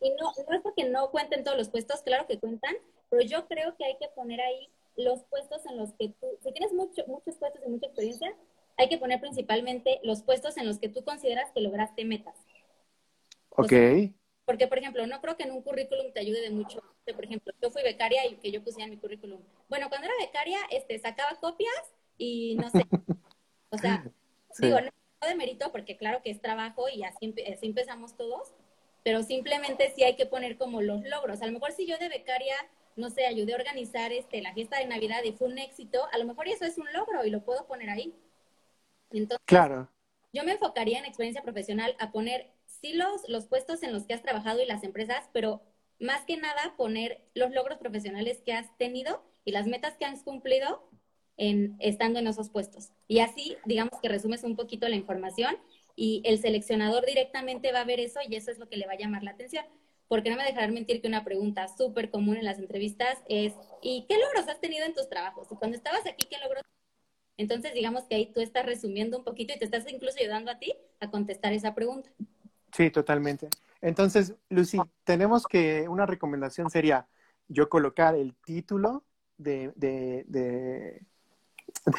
Y 0.00 0.10
no, 0.10 0.32
no 0.48 0.56
es 0.56 0.62
porque 0.62 0.84
no 0.84 1.10
cuenten 1.10 1.44
todos 1.44 1.56
los 1.56 1.68
puestos, 1.68 2.02
claro 2.02 2.26
que 2.26 2.40
cuentan, 2.40 2.74
pero 3.08 3.22
yo 3.22 3.46
creo 3.46 3.76
que 3.76 3.84
hay 3.84 3.96
que 3.98 4.08
poner 4.08 4.40
ahí 4.40 4.68
los 4.96 5.24
puestos 5.24 5.64
en 5.66 5.76
los 5.76 5.92
que 5.92 6.08
tú, 6.08 6.26
si 6.42 6.52
tienes 6.52 6.72
mucho, 6.72 7.04
muchos 7.06 7.36
puestos 7.36 7.62
y 7.64 7.68
mucha 7.68 7.86
experiencia, 7.86 8.34
hay 8.76 8.88
que 8.88 8.98
poner 8.98 9.20
principalmente 9.20 10.00
los 10.02 10.22
puestos 10.22 10.56
en 10.56 10.66
los 10.66 10.78
que 10.78 10.88
tú 10.88 11.04
consideras 11.04 11.50
que 11.52 11.60
lograste 11.60 12.04
metas. 12.04 12.36
Ok. 13.50 13.72
porque, 14.44 14.66
por 14.66 14.78
ejemplo, 14.78 15.06
no 15.06 15.20
creo 15.20 15.36
que 15.36 15.44
en 15.44 15.52
un 15.52 15.62
currículum 15.62 16.12
te 16.12 16.20
ayude 16.20 16.40
de 16.40 16.50
mucho. 16.50 16.82
Por 17.04 17.24
ejemplo, 17.24 17.52
yo 17.60 17.70
fui 17.70 17.82
becaria 17.82 18.26
y 18.26 18.36
que 18.36 18.50
yo 18.50 18.62
pusiera 18.62 18.84
en 18.84 18.90
mi 18.90 18.96
currículum. 18.96 19.40
Bueno, 19.68 19.88
cuando 19.88 20.06
era 20.06 20.14
becaria, 20.18 20.58
este, 20.70 20.98
sacaba 20.98 21.38
copias 21.38 21.70
y 22.16 22.56
no 22.56 22.70
sé, 22.70 22.86
o 23.70 23.78
sea, 23.78 24.04
digo, 24.58 24.80
no 24.80 25.28
de 25.28 25.34
mérito 25.34 25.70
porque 25.70 25.96
claro 25.96 26.22
que 26.22 26.30
es 26.30 26.40
trabajo 26.40 26.88
y 26.88 27.04
así, 27.04 27.34
así 27.52 27.66
empezamos 27.66 28.16
todos, 28.16 28.52
pero 29.04 29.22
simplemente 29.22 29.92
sí 29.94 30.02
hay 30.04 30.16
que 30.16 30.26
poner 30.26 30.56
como 30.56 30.82
los 30.82 31.02
logros. 31.04 31.42
A 31.42 31.46
lo 31.46 31.52
mejor 31.52 31.72
si 31.72 31.86
yo 31.86 31.98
de 31.98 32.08
becaria, 32.08 32.54
no 32.96 33.10
sé, 33.10 33.26
ayudé 33.26 33.52
a 33.52 33.56
organizar 33.56 34.12
este, 34.12 34.42
la 34.42 34.54
fiesta 34.54 34.78
de 34.78 34.86
Navidad 34.86 35.22
y 35.24 35.32
fue 35.32 35.48
un 35.48 35.58
éxito, 35.58 36.00
a 36.12 36.18
lo 36.18 36.24
mejor 36.24 36.48
eso 36.48 36.64
es 36.64 36.78
un 36.78 36.92
logro 36.92 37.24
y 37.24 37.30
lo 37.30 37.44
puedo 37.44 37.66
poner 37.66 37.90
ahí. 37.90 38.14
Entonces, 39.10 39.44
claro. 39.46 39.88
Yo 40.32 40.44
me 40.44 40.52
enfocaría 40.52 40.98
en 40.98 41.04
experiencia 41.04 41.42
profesional 41.42 41.94
a 41.98 42.10
poner 42.10 42.50
sí 42.66 42.94
los, 42.94 43.28
los 43.28 43.46
puestos 43.46 43.82
en 43.82 43.92
los 43.92 44.04
que 44.04 44.14
has 44.14 44.22
trabajado 44.22 44.62
y 44.62 44.66
las 44.66 44.82
empresas, 44.82 45.28
pero 45.32 45.62
más 46.00 46.24
que 46.24 46.36
nada 46.36 46.74
poner 46.76 47.22
los 47.34 47.50
logros 47.52 47.78
profesionales 47.78 48.42
que 48.44 48.54
has 48.54 48.76
tenido 48.78 49.22
y 49.44 49.52
las 49.52 49.66
metas 49.66 49.96
que 49.98 50.06
has 50.06 50.22
cumplido 50.22 50.88
en, 51.36 51.76
estando 51.80 52.18
en 52.18 52.26
esos 52.26 52.48
puestos. 52.48 52.90
Y 53.08 53.18
así, 53.20 53.56
digamos 53.66 54.00
que 54.00 54.08
resumes 54.08 54.42
un 54.42 54.56
poquito 54.56 54.88
la 54.88 54.96
información 54.96 55.58
y 55.96 56.22
el 56.24 56.38
seleccionador 56.38 57.04
directamente 57.04 57.72
va 57.72 57.82
a 57.82 57.84
ver 57.84 58.00
eso 58.00 58.20
y 58.26 58.34
eso 58.34 58.50
es 58.50 58.58
lo 58.58 58.68
que 58.68 58.78
le 58.78 58.86
va 58.86 58.92
a 58.94 58.98
llamar 58.98 59.22
la 59.22 59.32
atención. 59.32 59.66
Porque 60.12 60.28
no 60.28 60.36
me 60.36 60.44
dejarán 60.44 60.74
mentir 60.74 61.00
que 61.00 61.08
una 61.08 61.24
pregunta 61.24 61.68
súper 61.68 62.10
común 62.10 62.36
en 62.36 62.44
las 62.44 62.58
entrevistas 62.58 63.16
es, 63.30 63.54
¿y 63.80 64.04
qué 64.06 64.18
logros 64.18 64.46
has 64.46 64.60
tenido 64.60 64.84
en 64.84 64.92
tus 64.92 65.08
trabajos? 65.08 65.48
Y 65.50 65.56
cuando 65.56 65.74
estabas 65.74 66.06
aquí, 66.06 66.26
¿qué 66.28 66.36
logros? 66.36 66.62
Entonces, 67.38 67.72
digamos 67.72 68.04
que 68.04 68.16
ahí 68.16 68.30
tú 68.30 68.42
estás 68.42 68.66
resumiendo 68.66 69.16
un 69.16 69.24
poquito 69.24 69.54
y 69.54 69.58
te 69.58 69.64
estás 69.64 69.90
incluso 69.90 70.18
ayudando 70.20 70.50
a 70.50 70.58
ti 70.58 70.74
a 71.00 71.10
contestar 71.10 71.54
esa 71.54 71.74
pregunta. 71.74 72.10
Sí, 72.76 72.90
totalmente. 72.90 73.48
Entonces, 73.80 74.34
Lucy, 74.50 74.76
tenemos 75.04 75.46
que, 75.46 75.88
una 75.88 76.04
recomendación 76.04 76.68
sería 76.68 77.08
yo 77.48 77.70
colocar 77.70 78.14
el 78.14 78.34
título 78.44 79.04
de, 79.38 79.72
de, 79.76 81.06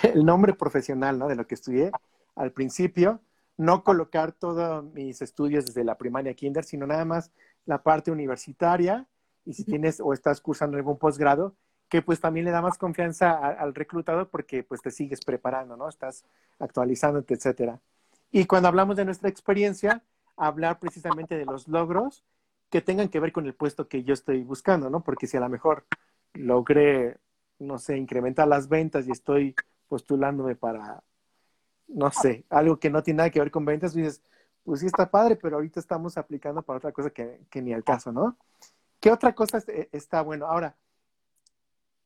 el 0.03 0.24
nombre 0.24 0.53
profesional, 0.53 1.17
¿no? 1.17 1.29
De 1.29 1.36
lo 1.36 1.48
que 1.48 1.55
estudié 1.55 1.89
al 2.36 2.51
principio, 2.51 3.22
no 3.58 3.84
colocar 3.84 4.34
todos 4.34 4.84
mis 4.93 5.20
estudios 5.24 5.65
desde 5.65 5.84
la 5.84 5.98
primaria 5.98 6.36
kinder, 6.36 6.63
sino 6.63 6.86
nada 6.86 7.05
más 7.05 7.32
la 7.65 7.82
parte 7.84 8.12
universitaria 8.12 9.08
y 9.46 9.53
si 9.53 9.63
tienes 9.63 10.00
o 10.00 10.13
estás 10.13 10.41
cursando 10.41 10.77
algún 10.77 10.98
posgrado, 10.98 11.55
que 11.89 12.01
pues 12.01 12.20
también 12.20 12.46
le 12.46 12.51
da 12.51 12.62
más 12.62 12.77
confianza 12.77 13.34
al 13.34 13.75
reclutador 13.75 14.29
porque 14.29 14.63
pues 14.63 14.82
te 14.82 14.89
sigues 14.89 15.24
preparando, 15.24 15.77
¿no? 15.77 15.88
Estás 15.89 16.25
actualizándote, 16.60 17.36
etcétera. 17.36 17.79
Y 18.32 18.46
cuando 18.46 18.67
hablamos 18.67 18.96
de 18.96 19.05
nuestra 19.05 19.29
experiencia, 19.29 20.01
hablar 20.36 20.79
precisamente 20.79 21.38
de 21.38 21.46
los 21.46 21.67
logros 21.67 22.24
que 22.70 22.82
tengan 22.82 23.10
que 23.10 23.20
ver 23.20 23.32
con 23.32 23.46
el 23.46 23.53
puesto 23.53 23.88
que 23.88 24.03
yo 24.03 24.13
estoy 24.15 24.41
buscando, 24.43 24.89
¿no? 24.89 25.03
Porque 25.03 25.27
si 25.27 25.38
a 25.38 25.39
lo 25.39 25.50
mejor 25.50 25.86
logré, 26.34 27.17
no 27.60 27.77
sé, 27.77 27.98
incrementar 27.98 28.48
las 28.48 28.67
ventas 28.67 29.08
y 29.08 29.12
estoy 29.12 29.55
postulándome 29.88 30.55
para, 30.55 31.03
no 31.88 32.10
sé, 32.10 32.46
algo 32.50 32.79
que 32.79 32.89
no 32.89 33.03
tiene 33.03 33.17
nada 33.20 33.29
que 33.29 33.39
ver 33.39 33.51
con 33.51 33.65
ventas, 33.65 33.93
dices, 33.93 34.24
pues 34.63 34.79
sí 34.79 34.88
está 34.88 35.10
padre, 35.10 35.36
pero 35.36 35.58
ahorita 35.58 35.79
estamos 35.79 36.17
aplicando 36.17 36.62
para 36.62 36.77
otra 36.77 36.91
cosa 36.91 37.10
que, 37.10 37.39
ni 37.55 37.74
al 37.74 37.84
caso, 37.84 38.12
¿no? 38.12 38.38
¿Qué 39.00 39.12
otra 39.12 39.36
cosa 39.36 39.62
está 39.91 40.22
bueno? 40.22 40.46
Ahora, 40.48 40.75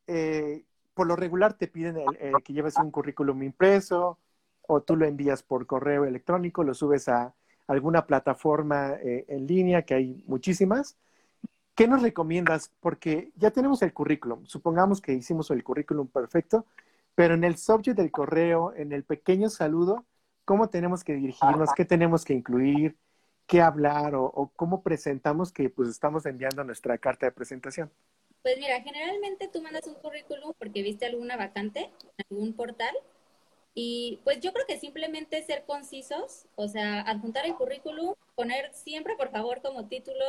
eh, 0.07 0.63
por 0.93 1.05
lo 1.05 1.15
regular 1.15 1.53
te 1.53 1.67
piden 1.67 1.97
que 2.43 2.53
lleves 2.53 2.77
un 2.77 2.89
currículum 2.89 3.43
impreso 3.43 4.17
o 4.67 4.81
tú 4.81 4.95
lo 4.95 5.05
envías 5.05 5.43
por 5.43 5.65
correo 5.65 6.05
electrónico, 6.05 6.63
lo 6.63 6.73
subes 6.73 7.07
a 7.07 7.33
alguna 7.67 8.05
plataforma 8.05 8.93
eh, 9.01 9.25
en 9.27 9.47
línea, 9.47 9.83
que 9.83 9.93
hay 9.93 10.23
muchísimas. 10.27 10.97
¿Qué 11.75 11.87
nos 11.87 12.01
recomiendas? 12.01 12.71
Porque 12.79 13.31
ya 13.35 13.51
tenemos 13.51 13.81
el 13.81 13.93
currículum. 13.93 14.45
Supongamos 14.45 15.01
que 15.01 15.13
hicimos 15.13 15.51
el 15.51 15.63
currículum 15.63 16.07
perfecto, 16.07 16.65
pero 17.15 17.33
en 17.33 17.43
el 17.43 17.57
subject 17.57 17.97
del 17.97 18.11
correo, 18.11 18.73
en 18.75 18.91
el 18.91 19.03
pequeño 19.03 19.49
saludo, 19.49 20.05
¿cómo 20.47 20.69
tenemos 20.69 21.03
que 21.03 21.13
dirigirnos? 21.13 21.73
¿Qué 21.75 21.83
tenemos 21.83 22.23
que 22.23 22.33
incluir? 22.33 22.95
¿Qué 23.45 23.59
hablar? 23.59 24.15
O, 24.15 24.49
cómo 24.55 24.81
presentamos 24.81 25.51
que 25.51 25.69
pues 25.69 25.89
estamos 25.89 26.25
enviando 26.25 26.63
nuestra 26.63 26.97
carta 26.97 27.25
de 27.25 27.33
presentación? 27.33 27.91
Pues 28.41 28.57
mira, 28.57 28.81
generalmente 28.81 29.49
tú 29.49 29.61
mandas 29.61 29.85
un 29.87 29.95
currículum 29.95 30.53
porque 30.57 30.81
viste 30.83 31.05
alguna 31.05 31.35
vacante 31.35 31.91
en 32.17 32.25
algún 32.31 32.53
portal 32.53 32.95
y 33.73 34.21
pues 34.23 34.39
yo 34.39 34.53
creo 34.53 34.65
que 34.65 34.79
simplemente 34.79 35.43
ser 35.43 35.65
concisos, 35.65 36.47
o 36.55 36.69
sea, 36.69 37.01
adjuntar 37.01 37.45
el 37.45 37.55
currículum, 37.55 38.15
poner 38.35 38.73
siempre, 38.73 39.17
por 39.17 39.29
favor, 39.31 39.61
como 39.61 39.87
título, 39.87 40.23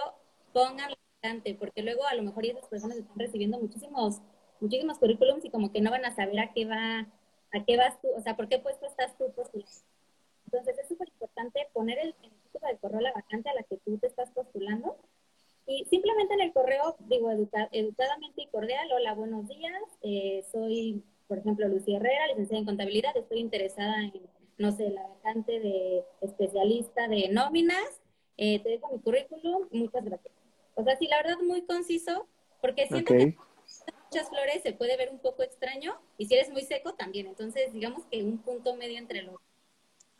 pongan 0.52 0.90
la 0.90 0.98
vacante, 1.22 1.54
porque 1.54 1.82
luego 1.82 2.04
a 2.06 2.14
lo 2.16 2.24
mejor 2.24 2.44
esas 2.44 2.66
personas 2.66 2.98
están 2.98 3.18
recibiendo 3.18 3.58
muchísimos 3.60 4.20
muchísimos 4.60 4.98
currículums 4.98 5.44
y 5.44 5.50
como 5.50 5.70
que 5.70 5.80
no 5.80 5.92
van 5.92 6.04
a 6.04 6.14
saber 6.16 6.40
a 6.40 6.52
qué 6.52 6.66
va, 6.66 7.06
a 7.52 7.64
qué 7.64 7.76
vas 7.76 8.00
tú, 8.00 8.08
o 8.16 8.20
sea, 8.20 8.36
por 8.36 8.48
qué 8.48 8.58
puesto 8.58 8.84
estás 8.86 9.16
tú 9.16 9.32
postulando. 9.32 9.87
Entonces 10.50 10.78
es 10.78 10.88
súper 10.88 11.08
importante 11.08 11.66
poner 11.74 11.98
el, 11.98 12.14
el 12.22 12.30
título 12.30 12.68
del 12.68 12.78
correo 12.78 13.00
la 13.00 13.12
vacante 13.12 13.50
a 13.50 13.54
la 13.54 13.62
que 13.64 13.76
tú 13.84 13.98
te 13.98 14.06
estás 14.06 14.30
postulando 14.30 14.96
y 15.66 15.84
simplemente 15.84 16.32
en 16.32 16.40
el 16.40 16.52
correo 16.54 16.96
digo 17.00 17.30
educadamente 17.30 18.40
y 18.40 18.46
cordial, 18.46 18.90
hola, 18.90 19.12
buenos 19.12 19.46
días, 19.48 19.82
eh, 20.00 20.42
soy, 20.50 21.04
por 21.26 21.36
ejemplo, 21.36 21.68
Lucía 21.68 21.98
Herrera, 21.98 22.28
licenciada 22.28 22.60
en 22.60 22.64
contabilidad, 22.64 23.14
estoy 23.14 23.40
interesada 23.40 24.00
en, 24.00 24.14
no 24.56 24.72
sé, 24.72 24.88
la 24.88 25.06
vacante 25.06 25.60
de 25.60 26.06
especialista 26.22 27.06
de 27.06 27.28
nóminas, 27.28 28.00
eh, 28.38 28.60
te 28.60 28.70
dejo 28.70 28.90
mi 28.90 28.98
currículum, 29.00 29.68
muchas 29.70 30.06
gracias. 30.06 30.32
O 30.74 30.82
sea, 30.82 30.96
sí, 30.96 31.06
la 31.06 31.18
verdad, 31.18 31.36
muy 31.42 31.60
conciso, 31.66 32.26
porque 32.62 32.86
siento 32.86 33.12
que 33.12 33.36
muchas 34.06 34.30
flores 34.30 34.62
se 34.62 34.72
puede 34.72 34.96
ver 34.96 35.10
un 35.10 35.18
poco 35.18 35.42
extraño 35.42 36.00
y 36.16 36.24
si 36.24 36.34
eres 36.34 36.48
muy 36.50 36.62
seco 36.62 36.94
también. 36.94 37.26
Entonces, 37.26 37.74
digamos 37.74 38.06
que 38.06 38.22
un 38.22 38.38
punto 38.38 38.74
medio 38.74 38.96
entre 38.96 39.20
los. 39.20 39.36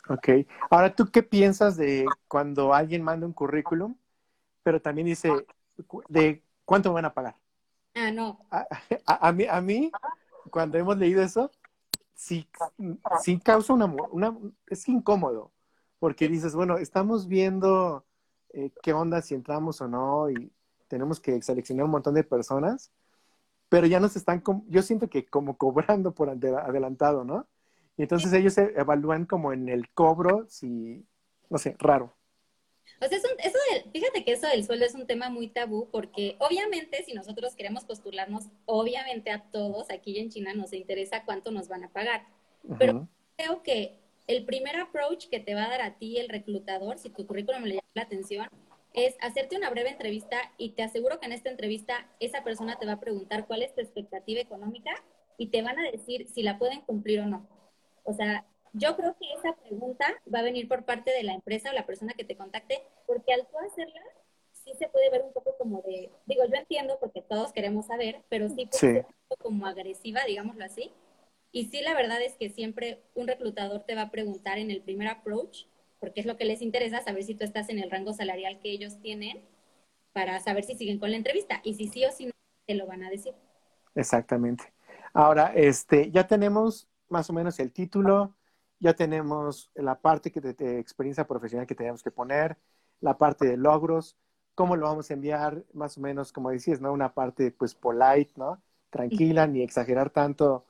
Ok. 0.09 0.29
Ahora, 0.69 0.93
¿tú 0.93 1.09
qué 1.11 1.23
piensas 1.23 1.77
de 1.77 2.05
cuando 2.27 2.73
alguien 2.73 3.03
manda 3.03 3.25
un 3.25 3.33
currículum, 3.33 3.95
pero 4.63 4.81
también 4.81 5.05
dice 5.07 5.45
de 6.09 6.43
cuánto 6.65 6.89
me 6.89 6.95
van 6.95 7.05
a 7.05 7.13
pagar? 7.13 7.35
Ah, 7.95 8.11
no. 8.11 8.39
A, 9.05 9.31
mí, 9.31 9.45
a 9.49 9.61
mí, 9.61 9.91
cuando 10.49 10.77
hemos 10.77 10.97
leído 10.97 11.21
eso, 11.21 11.51
sí, 12.13 12.47
sí 13.21 13.39
causa 13.39 13.73
una, 13.73 13.85
una 13.85 14.37
es 14.67 14.87
incómodo, 14.89 15.51
porque 15.99 16.27
dices, 16.27 16.55
bueno, 16.55 16.77
estamos 16.77 17.27
viendo 17.27 18.05
eh, 18.53 18.71
qué 18.81 18.93
onda 18.93 19.21
si 19.21 19.35
entramos 19.35 19.79
o 19.81 19.87
no 19.87 20.29
y 20.29 20.51
tenemos 20.87 21.19
que 21.19 21.41
seleccionar 21.41 21.85
un 21.85 21.91
montón 21.91 22.15
de 22.15 22.23
personas 22.23 22.91
pero 23.69 23.85
ya 23.85 23.99
nos 23.99 24.15
están, 24.15 24.43
yo 24.67 24.81
siento 24.81 25.09
que 25.09 25.25
como 25.25 25.55
cobrando 25.57 26.13
por 26.13 26.29
adelantado, 26.29 27.23
¿no? 27.23 27.47
Y 27.99 28.03
entonces 28.03 28.31
ellos 28.31 28.53
se 28.53 28.71
evalúan 28.77 29.25
como 29.25 29.51
en 29.51 29.67
el 29.67 29.89
cobro, 29.89 30.45
si, 30.47 31.05
no 31.49 31.57
sé, 31.57 31.75
raro. 31.79 32.15
O 33.01 33.05
sea, 33.05 33.17
eso 33.17 33.27
fíjate 33.91 34.23
que 34.23 34.31
eso 34.31 34.47
del 34.47 34.63
sueldo 34.63 34.85
es 34.85 34.95
un 34.95 35.05
tema 35.05 35.29
muy 35.29 35.49
tabú 35.49 35.89
porque 35.91 36.37
obviamente 36.39 37.03
si 37.03 37.11
nosotros 37.11 37.57
queremos 37.57 37.83
postularnos, 37.83 38.45
obviamente 38.63 39.31
a 39.31 39.43
todos 39.51 39.91
aquí 39.91 40.17
en 40.17 40.29
China 40.29 40.53
nos 40.53 40.71
interesa 40.71 41.25
cuánto 41.25 41.51
nos 41.51 41.67
van 41.67 41.83
a 41.83 41.89
pagar. 41.89 42.25
Pero 42.77 43.09
creo 43.35 43.63
que 43.63 43.99
el 44.27 44.45
primer 44.45 44.77
approach 44.77 45.27
que 45.27 45.41
te 45.41 45.53
va 45.53 45.65
a 45.65 45.69
dar 45.69 45.81
a 45.81 45.97
ti 45.97 46.19
el 46.19 46.29
reclutador, 46.29 46.99
si 46.99 47.09
tu 47.09 47.27
currículum 47.27 47.63
le 47.63 47.75
llama 47.75 47.89
la 47.95 48.03
atención, 48.03 48.47
es 48.93 49.17
hacerte 49.19 49.57
una 49.57 49.69
breve 49.71 49.89
entrevista 49.89 50.37
y 50.57 50.69
te 50.69 50.83
aseguro 50.83 51.19
que 51.19 51.25
en 51.25 51.33
esta 51.33 51.49
entrevista 51.49 52.09
esa 52.21 52.45
persona 52.45 52.77
te 52.79 52.85
va 52.85 52.93
a 52.93 52.99
preguntar 53.01 53.45
cuál 53.45 53.61
es 53.61 53.75
tu 53.75 53.81
expectativa 53.81 54.39
económica 54.39 54.91
y 55.37 55.47
te 55.47 55.61
van 55.61 55.77
a 55.77 55.91
decir 55.91 56.29
si 56.29 56.43
la 56.43 56.57
pueden 56.57 56.79
cumplir 56.79 57.19
o 57.19 57.25
no. 57.25 57.58
O 58.09 58.13
sea, 58.13 58.43
yo 58.73 58.95
creo 58.95 59.15
que 59.19 59.31
esa 59.37 59.55
pregunta 59.55 60.05
va 60.33 60.39
a 60.39 60.43
venir 60.43 60.67
por 60.67 60.83
parte 60.83 61.11
de 61.11 61.21
la 61.21 61.33
empresa 61.35 61.69
o 61.69 61.73
la 61.73 61.85
persona 61.85 62.13
que 62.13 62.23
te 62.23 62.35
contacte, 62.35 62.81
porque 63.05 63.33
al 63.33 63.45
tú 63.47 63.59
hacerla, 63.59 64.01
sí 64.51 64.71
se 64.79 64.87
puede 64.87 65.11
ver 65.11 65.21
un 65.21 65.31
poco 65.31 65.55
como 65.59 65.83
de, 65.83 66.09
digo, 66.25 66.43
yo 66.45 66.55
entiendo 66.55 66.97
porque 66.99 67.21
todos 67.21 67.53
queremos 67.53 67.85
saber, 67.85 68.23
pero 68.27 68.49
sí, 68.49 68.65
puede 68.65 68.79
ser 68.79 69.05
un 69.05 69.15
poco 69.27 69.43
como 69.43 69.67
agresiva, 69.67 70.21
digámoslo 70.25 70.65
así. 70.65 70.91
Y 71.51 71.65
sí, 71.65 71.81
la 71.81 71.93
verdad 71.93 72.19
es 72.23 72.35
que 72.35 72.49
siempre 72.49 73.03
un 73.13 73.27
reclutador 73.27 73.83
te 73.83 73.93
va 73.93 74.03
a 74.03 74.11
preguntar 74.11 74.57
en 74.57 74.71
el 74.71 74.81
primer 74.81 75.07
approach, 75.07 75.65
porque 75.99 76.21
es 76.21 76.25
lo 76.25 76.35
que 76.35 76.45
les 76.45 76.63
interesa, 76.63 77.03
saber 77.03 77.23
si 77.23 77.35
tú 77.35 77.43
estás 77.43 77.69
en 77.69 77.77
el 77.77 77.91
rango 77.91 78.13
salarial 78.13 78.59
que 78.59 78.71
ellos 78.71 78.99
tienen, 79.01 79.43
para 80.13 80.39
saber 80.39 80.63
si 80.63 80.73
siguen 80.73 80.97
con 80.97 81.11
la 81.11 81.17
entrevista. 81.17 81.61
Y 81.63 81.75
si 81.75 81.87
sí 81.87 82.05
o 82.05 82.11
si 82.11 82.25
no, 82.25 82.31
te 82.65 82.73
lo 82.73 82.87
van 82.87 83.03
a 83.03 83.11
decir. 83.11 83.35
Exactamente. 83.93 84.73
Ahora, 85.13 85.53
este, 85.55 86.09
ya 86.09 86.25
tenemos 86.25 86.88
más 87.09 87.29
o 87.29 87.33
menos 87.33 87.59
el 87.59 87.71
título, 87.71 88.35
ya 88.79 88.93
tenemos 88.93 89.71
la 89.75 89.99
parte 89.99 90.31
que 90.31 90.41
de, 90.41 90.79
experiencia 90.79 91.27
profesional 91.27 91.67
que 91.67 91.75
tenemos 91.75 92.03
que 92.03 92.11
poner, 92.11 92.57
la 93.01 93.17
parte 93.17 93.45
de 93.45 93.57
logros, 93.57 94.17
cómo 94.55 94.75
lo 94.75 94.87
vamos 94.87 95.09
a 95.09 95.13
enviar, 95.13 95.63
más 95.73 95.97
o 95.97 96.01
menos, 96.01 96.31
como 96.31 96.49
decías, 96.51 96.81
¿no? 96.81 96.91
Una 96.93 97.13
parte, 97.13 97.51
pues, 97.51 97.75
polite, 97.75 98.33
¿no? 98.37 98.61
Tranquila, 98.89 99.47
ni 99.47 99.61
exagerar 99.61 100.09
tanto. 100.09 100.65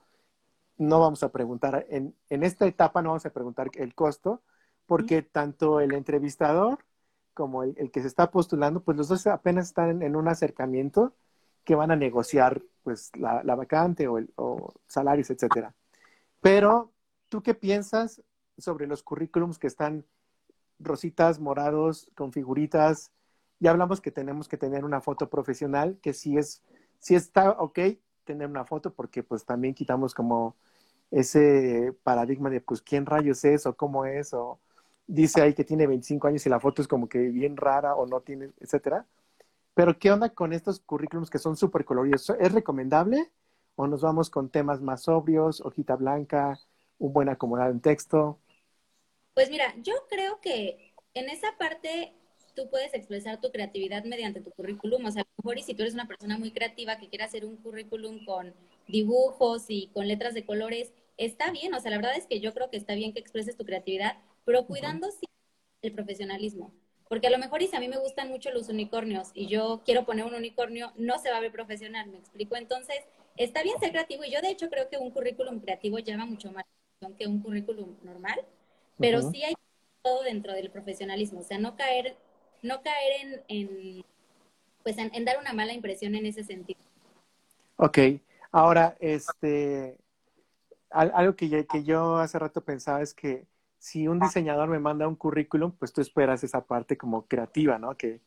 No 0.78 1.00
vamos 1.00 1.24
a 1.24 1.32
preguntar, 1.32 1.86
en, 1.90 2.16
en 2.30 2.44
esta 2.44 2.66
etapa 2.66 3.02
no 3.02 3.10
vamos 3.10 3.26
a 3.26 3.32
preguntar 3.34 3.70
el 3.76 3.96
costo, 3.96 4.42
porque 4.86 5.22
tanto 5.22 5.82
el 5.82 5.94
entrevistador 5.94 6.80
como 7.34 7.64
el, 7.64 7.92
que 7.92 8.02
se 8.02 8.08
está 8.08 8.32
postulando, 8.32 8.82
pues 8.84 8.98
los 8.98 9.08
dos 9.08 9.28
apenas 9.28 9.68
están 9.68 10.02
en, 10.02 10.16
un 10.16 10.28
acercamiento 10.28 11.16
que 11.64 11.76
van 11.76 11.92
a 11.92 11.96
negociar, 11.96 12.62
pues, 12.84 13.12
la, 13.16 13.44
vacante 13.56 14.08
o, 14.08 14.18
el, 14.18 14.32
o 14.36 14.74
salarios, 14.88 15.30
etcétera. 15.30 15.74
Pero 16.42 16.94
¿Tú 17.30 17.44
qué 17.44 17.54
piensas 17.54 18.22
sobre 18.58 18.88
los 18.88 19.04
currículums 19.04 19.60
que 19.60 19.68
están 19.68 20.06
rositas, 20.80 21.40
morados, 21.40 22.12
con 22.16 22.34
figuritas? 22.34 23.12
Ya 23.60 23.72
hablamos 23.72 24.02
que 24.02 24.12
tenemos 24.12 24.48
que 24.50 24.58
tener 24.58 24.86
una 24.86 25.02
foto 25.02 25.30
profesional, 25.30 26.00
que 26.02 26.14
si 26.14 26.38
es, 26.38 26.64
si 27.00 27.16
está 27.16 27.52
ok 27.52 27.80
tener 28.26 28.48
una 28.50 28.66
foto, 28.66 28.94
porque 28.94 29.24
pues 29.24 29.46
también 29.46 29.76
quitamos 29.76 30.16
como 30.16 30.56
ese 31.12 31.94
paradigma 32.04 32.50
de 32.50 32.62
pues 32.62 32.82
quién 32.82 33.06
rayos 33.06 33.46
es 33.46 33.66
o 33.68 33.76
cómo 33.76 34.06
es, 34.06 34.34
o 34.34 34.60
dice 35.08 35.42
ahí 35.42 35.54
que 35.54 35.66
tiene 35.66 35.88
25 35.88 36.28
años 36.28 36.46
y 36.46 36.50
la 36.50 36.60
foto 36.60 36.82
es 36.82 36.88
como 36.88 37.10
que 37.10 37.20
bien 37.20 37.58
rara 37.58 37.96
o 37.96 38.08
no 38.08 38.22
tiene, 38.22 38.52
etcétera. 38.60 39.08
Pero 39.76 40.00
¿qué 40.00 40.12
onda 40.12 40.30
con 40.34 40.54
estos 40.54 40.80
currículums 40.82 41.30
que 41.30 41.40
son 41.40 41.58
súper 41.58 41.86
coloridos? 41.86 42.30
¿Es 42.40 42.52
recomendable 42.54 43.32
o 43.82 43.88
nos 43.88 44.02
vamos 44.02 44.30
con 44.30 44.50
temas 44.50 44.82
más 44.82 45.04
sobrios, 45.04 45.62
hojita 45.62 45.96
blanca, 45.96 46.60
un 46.98 47.14
buen 47.14 47.30
acomodado 47.30 47.72
en 47.72 47.80
texto? 47.80 48.38
Pues 49.34 49.50
mira, 49.50 49.74
yo 49.82 49.94
creo 50.10 50.42
que 50.42 50.92
en 51.14 51.30
esa 51.30 51.56
parte 51.58 52.14
tú 52.56 52.70
puedes 52.70 52.94
expresar 52.94 53.40
tu 53.40 53.52
creatividad 53.54 54.04
mediante 54.04 54.42
tu 54.42 54.52
currículum. 54.52 55.06
O 55.06 55.12
sea, 55.12 55.22
a 55.22 55.26
lo 55.26 55.44
mejor 55.44 55.60
y 55.60 55.64
si 55.64 55.76
tú 55.76 55.84
eres 55.84 55.94
una 55.94 56.10
persona 56.10 56.38
muy 56.38 56.52
creativa 56.52 56.98
que 56.98 57.08
quiere 57.08 57.24
hacer 57.24 57.46
un 57.46 57.56
currículum 57.56 58.26
con 58.26 58.54
dibujos 58.90 59.68
y 59.70 59.88
con 59.94 60.10
letras 60.10 60.34
de 60.34 60.46
colores, 60.46 60.92
está 61.16 61.50
bien. 61.50 61.74
O 61.74 61.80
sea, 61.80 61.92
la 61.92 61.98
verdad 62.00 62.18
es 62.18 62.28
que 62.28 62.42
yo 62.42 62.54
creo 62.54 62.70
que 62.70 62.76
está 62.76 62.96
bien 62.96 63.14
que 63.14 63.22
expreses 63.22 63.56
tu 63.56 63.64
creatividad, 63.64 64.18
pero 64.44 64.66
cuidando 64.66 65.08
el 65.84 65.94
profesionalismo. 65.94 66.74
Porque 67.08 67.28
a 67.28 67.32
lo 67.32 67.38
mejor 67.38 67.62
y 67.62 67.68
si 67.68 67.78
a 67.78 67.80
mí 67.80 67.88
me 67.88 67.98
gustan 67.98 68.28
mucho 68.28 68.52
los 68.52 68.68
unicornios 68.68 69.32
y 69.34 69.48
yo 69.48 69.84
quiero 69.86 70.06
poner 70.06 70.26
un 70.26 70.36
unicornio, 70.36 70.92
no 70.98 71.18
se 71.18 71.32
va 71.32 71.38
a 71.38 71.40
ver 71.40 71.54
profesional, 71.54 72.10
¿me 72.10 72.18
explico? 72.18 72.58
Entonces, 72.58 72.98
está 73.40 73.64
bien 73.64 73.80
ser 73.80 73.92
creativo 73.92 74.24
y 74.24 74.32
yo 74.32 74.42
de 74.42 74.50
hecho 74.50 74.70
creo 74.70 74.90
que 74.90 74.98
un 74.98 75.12
currículum 75.12 75.60
creativo 75.60 75.98
llama 76.00 76.26
mucho 76.26 76.52
más 76.52 76.66
que 77.18 77.26
un 77.26 77.42
currículum 77.42 77.96
normal, 78.04 78.46
pero 79.00 79.22
sí 79.32 79.42
hay 79.42 79.54
todo 80.02 80.24
dentro 80.24 80.54
del 80.54 80.70
profesionalismo, 80.70 81.40
o 81.40 81.44
sea, 81.44 81.58
no 81.58 81.78
caer, 81.78 82.18
no 82.62 82.82
caer 82.82 83.42
en, 83.48 84.04
pues 84.84 84.98
en, 84.98 85.24
dar 85.24 85.38
una 85.40 85.54
mala 85.54 85.74
impresión 85.74 86.14
en 86.16 86.26
ese 86.26 86.44
sentido. 86.44 86.80
Ok, 87.78 87.98
ahora, 88.52 88.98
este, 89.00 89.98
algo 90.90 91.36
que, 91.38 91.66
que 91.66 91.84
yo 91.86 92.18
hace 92.18 92.38
rato 92.38 92.60
pensaba 92.60 93.02
es 93.02 93.14
que 93.14 93.46
si 93.78 94.10
un 94.10 94.20
diseñador 94.20 94.68
me 94.68 94.80
manda 94.80 95.08
un 95.08 95.16
currículum, 95.16 95.72
pues 95.72 95.94
tú 95.94 96.02
esperas 96.02 96.44
esa 96.44 96.60
parte 96.66 96.98
como 96.98 97.26
creativa, 97.28 97.80
¿no? 97.80 97.96
Que, 97.96 98.20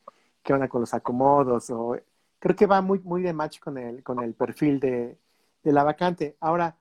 que 0.43 0.55
onda 0.55 0.69
con 0.69 0.81
los 0.81 0.95
acomodos 0.95 1.69
o 1.69 1.99
creo 2.43 2.57
que 2.57 2.67
va 2.67 2.81
muy, 2.83 2.99
muy 2.99 3.23
de 3.23 3.33
match 3.33 3.61
con 3.61 3.79
el, 3.79 4.03
con 4.03 4.21
el 4.21 4.35
perfil 4.35 4.81
de, 4.81 5.17
de 5.63 5.73
la 5.73 5.85
vacante. 5.85 6.37
Ahora, 6.41 6.77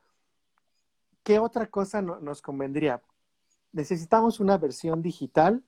¿qué 1.21 1.37
otra 1.37 1.67
cosa 1.67 2.01
nos 2.01 2.41
convendría? 2.41 2.99
¿Necesitamos 3.71 4.39
una 4.39 4.57
versión 4.57 5.03
digital 5.03 5.63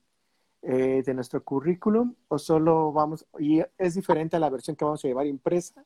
eh, 0.62 1.04
de 1.06 1.14
nuestro 1.14 1.44
currículum 1.44 2.16
o 2.26 2.40
solo 2.40 2.92
vamos, 2.92 3.24
y 3.38 3.62
es 3.78 3.94
diferente 3.94 4.34
a 4.34 4.40
la 4.40 4.50
versión 4.50 4.74
que 4.74 4.84
vamos 4.84 5.04
a 5.04 5.08
llevar 5.08 5.28
impresa? 5.28 5.84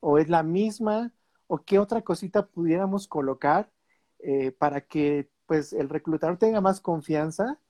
¿O 0.00 0.18
es 0.18 0.28
la 0.28 0.42
misma? 0.42 1.12
¿O 1.46 1.58
qué 1.58 1.78
otra 1.78 2.02
cosita 2.02 2.46
pudiéramos 2.46 3.06
colocar 3.06 3.70
eh, 4.18 4.50
para 4.50 4.80
que 4.80 5.30
pues, 5.46 5.72
el 5.72 5.88
reclutador 5.88 6.38
tenga 6.38 6.60
más 6.60 6.80
confianza 6.80 7.60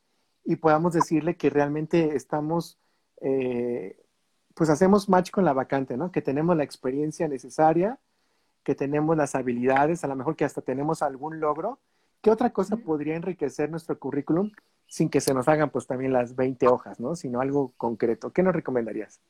y 0.46 0.56
podamos 0.56 0.94
decirle 0.94 1.36
que 1.36 1.50
realmente 1.50 2.16
estamos, 2.16 2.78
eh, 3.20 4.02
pues 4.54 4.70
hacemos 4.70 5.08
match 5.08 5.30
con 5.30 5.44
la 5.44 5.52
vacante, 5.52 5.96
¿no? 5.96 6.10
Que 6.10 6.22
tenemos 6.22 6.56
la 6.56 6.64
experiencia 6.64 7.28
necesaria 7.28 7.98
que 8.64 8.74
tenemos 8.74 9.16
las 9.16 9.34
habilidades, 9.34 10.02
a 10.02 10.08
lo 10.08 10.16
mejor 10.16 10.34
que 10.34 10.44
hasta 10.44 10.62
tenemos 10.62 11.02
algún 11.02 11.38
logro. 11.38 11.78
¿Qué 12.22 12.30
otra 12.30 12.50
cosa 12.50 12.78
podría 12.78 13.14
enriquecer 13.14 13.70
nuestro 13.70 13.98
currículum 13.98 14.50
sin 14.86 15.10
que 15.10 15.20
se 15.20 15.34
nos 15.34 15.46
hagan 15.46 15.70
pues 15.70 15.86
también 15.86 16.12
las 16.12 16.34
20 16.34 16.66
hojas, 16.68 16.98
¿no? 16.98 17.14
Sino 17.14 17.40
algo 17.40 17.74
concreto. 17.76 18.32
¿Qué 18.32 18.42
nos 18.42 18.54
recomendarías? 18.54 19.20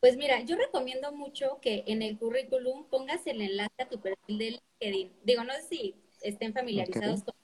Pues 0.00 0.16
mira, 0.16 0.40
yo 0.42 0.56
recomiendo 0.56 1.12
mucho 1.12 1.58
que 1.62 1.84
en 1.86 2.02
el 2.02 2.18
currículum 2.18 2.84
pongas 2.88 3.26
el 3.26 3.40
enlace 3.40 3.74
a 3.78 3.88
tu 3.88 4.00
perfil 4.00 4.38
de 4.38 4.60
LinkedIn. 4.80 5.12
Digo, 5.24 5.44
no 5.44 5.52
sé 5.54 5.62
si 5.68 5.94
estén 6.22 6.52
familiarizados 6.52 7.22
con... 7.22 7.34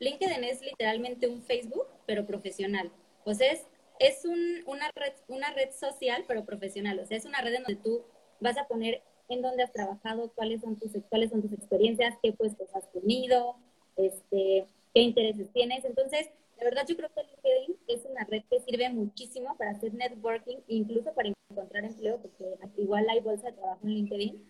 LinkedIn 0.00 0.44
es 0.44 0.60
literalmente 0.60 1.28
un 1.28 1.42
Facebook, 1.42 1.86
pero 2.06 2.26
profesional. 2.26 2.90
Sea, 3.32 3.52
es, 3.52 3.66
es 3.98 4.24
un, 4.24 4.62
una, 4.66 4.90
red, 4.94 5.12
una 5.28 5.52
red 5.52 5.70
social, 5.72 6.24
pero 6.26 6.44
profesional. 6.44 6.98
O 7.00 7.06
sea, 7.06 7.16
es 7.16 7.24
una 7.24 7.40
red 7.40 7.54
en 7.54 7.62
donde 7.64 7.82
tú 7.82 8.04
vas 8.40 8.56
a 8.56 8.66
poner 8.66 9.02
en 9.28 9.42
dónde 9.42 9.62
has 9.62 9.72
trabajado, 9.72 10.32
cuáles 10.34 10.60
son 10.62 10.76
tus, 10.76 10.92
cuáles 11.08 11.30
son 11.30 11.42
tus 11.42 11.52
experiencias, 11.52 12.14
qué 12.22 12.32
puestos 12.32 12.74
has 12.74 12.90
tenido, 12.92 13.56
este, 13.96 14.66
qué 14.94 15.00
intereses 15.00 15.52
tienes. 15.52 15.84
Entonces, 15.84 16.30
la 16.56 16.64
verdad 16.64 16.86
yo 16.88 16.96
creo 16.96 17.10
que 17.14 17.22
LinkedIn 17.22 17.76
es 17.88 18.04
una 18.06 18.24
red 18.24 18.42
que 18.50 18.60
sirve 18.60 18.88
muchísimo 18.90 19.56
para 19.56 19.72
hacer 19.72 19.94
networking, 19.94 20.58
incluso 20.66 21.12
para 21.12 21.30
encontrar 21.50 21.84
empleo, 21.84 22.20
porque 22.20 22.44
igual 22.78 23.06
hay 23.08 23.20
bolsa 23.20 23.48
de 23.48 23.56
trabajo 23.56 23.80
en 23.84 23.94
LinkedIn. 23.94 24.44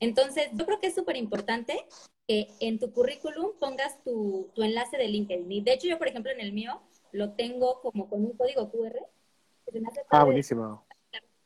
Entonces, 0.00 0.48
yo 0.54 0.66
creo 0.66 0.80
que 0.80 0.88
es 0.88 0.94
súper 0.94 1.16
importante 1.16 1.76
que 2.26 2.48
en 2.60 2.78
tu 2.78 2.92
currículum 2.92 3.50
pongas 3.60 4.02
tu, 4.02 4.50
tu, 4.54 4.62
enlace 4.62 4.96
de 4.96 5.08
LinkedIn. 5.08 5.50
Y 5.52 5.60
de 5.60 5.74
hecho, 5.74 5.86
yo, 5.86 5.98
por 5.98 6.08
ejemplo, 6.08 6.32
en 6.32 6.40
el 6.40 6.52
mío 6.52 6.80
lo 7.14 7.32
tengo 7.32 7.80
como 7.80 8.08
con 8.08 8.24
un 8.24 8.36
código 8.36 8.70
QR. 8.70 8.98
ah, 10.10 10.24
buenísimo 10.24 10.84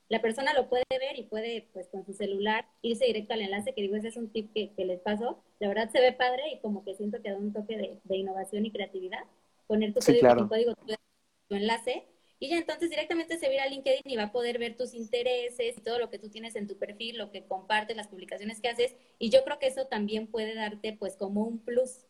la 0.08 0.22
persona 0.22 0.54
lo 0.54 0.68
puede 0.68 0.84
ver 0.88 1.18
y 1.18 1.24
puede, 1.24 1.68
pues, 1.72 1.88
con 1.88 2.04
su 2.04 2.14
celular 2.14 2.66
irse 2.80 3.04
directo 3.04 3.34
al 3.34 3.42
enlace, 3.42 3.74
que 3.74 3.82
digo, 3.82 3.96
ese 3.96 4.08
es 4.08 4.16
un 4.16 4.30
tip 4.30 4.52
que, 4.54 4.72
les 4.84 5.00
paso. 5.00 5.42
La 5.58 5.68
verdad 5.68 5.90
se 5.90 6.00
ve 6.00 6.12
padre 6.12 6.42
y 6.52 6.60
como 6.60 6.82
que 6.82 6.94
siento 6.94 7.20
que 7.20 7.30
da 7.30 7.36
un 7.36 7.52
toque 7.52 8.00
de, 8.02 8.16
innovación 8.16 8.64
y 8.64 8.72
creatividad. 8.72 9.24
Poner 9.66 9.92
tu 9.92 10.00
código, 10.48 10.74
tu, 10.74 11.54
enlace, 11.54 12.06
y 12.40 12.48
ya 12.48 12.56
entonces 12.56 12.88
directamente 12.88 13.38
se 13.38 13.54
va 13.54 13.62
a 13.62 13.66
LinkedIn 13.66 14.02
y 14.04 14.16
va 14.16 14.24
a 14.24 14.32
poder 14.32 14.58
ver 14.58 14.76
tus 14.76 14.94
intereses 14.94 15.76
y 15.76 15.80
todo 15.80 15.98
lo 15.98 16.08
que 16.08 16.18
tú 16.18 16.30
tienes 16.30 16.56
en 16.56 16.66
tu 16.66 16.78
perfil, 16.78 17.18
lo 17.18 17.30
que 17.30 17.44
compartes, 17.44 17.96
las 17.96 18.08
publicaciones 18.08 18.60
que 18.60 18.68
haces. 18.68 18.96
Y 19.18 19.28
yo 19.28 19.44
creo 19.44 19.58
que 19.58 19.66
eso 19.66 19.88
también 19.88 20.26
puede 20.26 20.54
darte, 20.54 20.96
pues, 20.98 21.16
como 21.16 21.42
un 21.42 21.58
plus. 21.58 22.06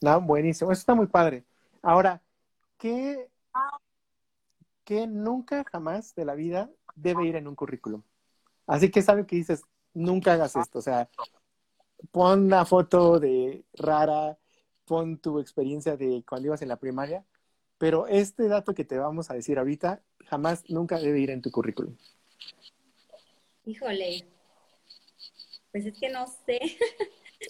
No, 0.00 0.20
buenísimo. 0.20 0.72
Eso 0.72 0.80
está 0.80 0.94
muy 0.96 1.06
padre. 1.06 1.44
Ahora, 1.80 2.20
¿qué 2.82 3.30
que 4.84 5.06
nunca 5.06 5.64
jamás 5.70 6.16
de 6.16 6.24
la 6.24 6.34
vida 6.34 6.68
debe 6.96 7.24
ir 7.26 7.36
en 7.36 7.46
un 7.46 7.54
currículum. 7.54 8.02
Así 8.66 8.90
que 8.90 9.04
algo 9.06 9.24
que 9.24 9.36
dices, 9.36 9.62
nunca 9.94 10.32
hagas 10.32 10.56
esto. 10.56 10.80
O 10.80 10.82
sea, 10.82 11.08
pon 12.10 12.46
una 12.46 12.64
foto 12.64 13.20
de 13.20 13.64
rara, 13.74 14.36
pon 14.84 15.18
tu 15.18 15.38
experiencia 15.38 15.96
de 15.96 16.24
cuando 16.28 16.48
ibas 16.48 16.62
en 16.62 16.68
la 16.68 16.80
primaria, 16.80 17.24
pero 17.78 18.08
este 18.08 18.48
dato 18.48 18.74
que 18.74 18.84
te 18.84 18.98
vamos 18.98 19.30
a 19.30 19.34
decir 19.34 19.60
ahorita 19.60 20.02
jamás, 20.26 20.68
nunca 20.68 20.98
debe 20.98 21.20
ir 21.20 21.30
en 21.30 21.42
tu 21.42 21.52
currículum. 21.52 21.96
Híjole, 23.64 24.26
pues 25.70 25.86
es 25.86 25.96
que 25.96 26.08
no 26.08 26.26
sé. 26.26 26.58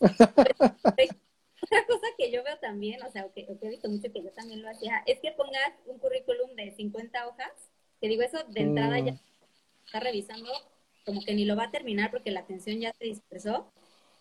Otra 1.72 1.86
cosa 1.86 2.06
que 2.18 2.30
yo 2.30 2.44
veo 2.44 2.58
también, 2.58 3.02
o 3.02 3.10
sea, 3.10 3.26
que, 3.34 3.46
he 3.48 3.68
visto 3.68 3.88
mucho 3.88 4.12
que 4.12 4.22
yo 4.22 4.30
también 4.32 4.60
lo 4.60 4.68
hacía, 4.68 5.02
es 5.06 5.20
que 5.20 5.32
pongas 5.32 5.72
un 5.86 5.98
currículum 5.98 6.54
de 6.54 6.70
50 6.72 7.26
hojas, 7.26 7.50
que 7.98 8.08
digo 8.08 8.20
eso 8.20 8.44
de 8.48 8.60
entrada 8.60 8.98
ya 8.98 9.12
mm. 9.12 9.20
está 9.86 10.00
revisando, 10.00 10.52
como 11.06 11.24
que 11.24 11.32
ni 11.32 11.46
lo 11.46 11.56
va 11.56 11.64
a 11.64 11.70
terminar 11.70 12.10
porque 12.10 12.30
la 12.30 12.40
atención 12.40 12.78
ya 12.78 12.92
se 12.92 13.06
dispersó. 13.06 13.72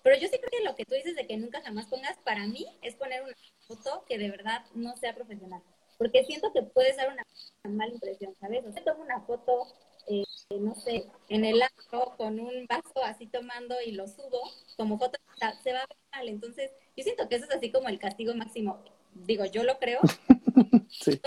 Pero 0.02 0.18
yo 0.18 0.30
sí 0.30 0.38
creo 0.38 0.50
que 0.50 0.64
lo 0.64 0.78
que 0.78 0.86
tú 0.86 0.96
dices 0.96 1.14
de 1.14 1.28
que 1.28 1.36
nunca 1.36 1.62
jamás 1.62 1.88
pongas, 1.88 2.18
para 2.20 2.48
mí 2.48 2.66
es 2.82 2.96
poner 2.96 3.22
una 3.22 3.36
foto 3.68 4.06
que 4.08 4.18
de 4.18 4.32
verdad 4.32 4.64
no 4.74 4.96
sea 4.96 5.14
profesional. 5.14 5.62
Porque 5.98 6.24
siento 6.24 6.54
que 6.54 6.64
puede 6.64 6.94
ser 6.94 7.10
una, 7.10 7.28
mala 7.70 7.92
impresión, 7.92 8.34
¿sabes? 8.40 8.66
O 8.66 8.72
sea, 8.72 8.82
tomo 8.86 9.04
una 9.04 9.20
foto, 9.22 9.68
eh, 10.08 10.24
no 10.58 10.74
sé, 10.74 11.06
en 11.28 11.44
el 11.44 11.60
lago 11.60 12.16
con 12.16 12.40
un 12.40 12.66
vaso 12.66 13.04
así 13.04 13.28
tomando 13.28 13.76
y 13.86 13.92
lo 13.92 14.08
subo 14.08 14.42
como 14.78 14.98
foto, 14.98 15.20
se 15.62 15.74
va 15.74 15.80
a 15.80 15.88
ver 15.88 15.98
mal. 16.12 16.30
Entonces, 16.30 16.72
yo 17.02 17.06
siento 17.06 17.28
que 17.28 17.36
eso 17.36 17.46
es 17.46 17.52
así 17.52 17.72
como 17.72 17.90
el 17.90 17.98
castigo 17.98 18.36
máximo. 18.36 18.84
Digo, 19.14 19.46
yo 19.46 19.64
lo 19.64 19.80
creo. 19.80 20.00
sí. 20.90 21.20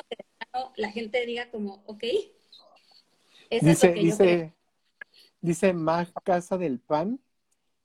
La 0.76 0.90
gente 0.90 1.26
diga 1.26 1.50
como, 1.50 1.82
ok. 1.86 2.04
Eso 3.50 3.66
dice, 3.66 3.70
es 3.70 3.82
lo 3.82 3.92
que 3.94 4.00
dice, 4.00 4.54
dice 5.40 5.72
Mag 5.72 6.12
Casa 6.22 6.56
del 6.56 6.78
Pan 6.78 7.20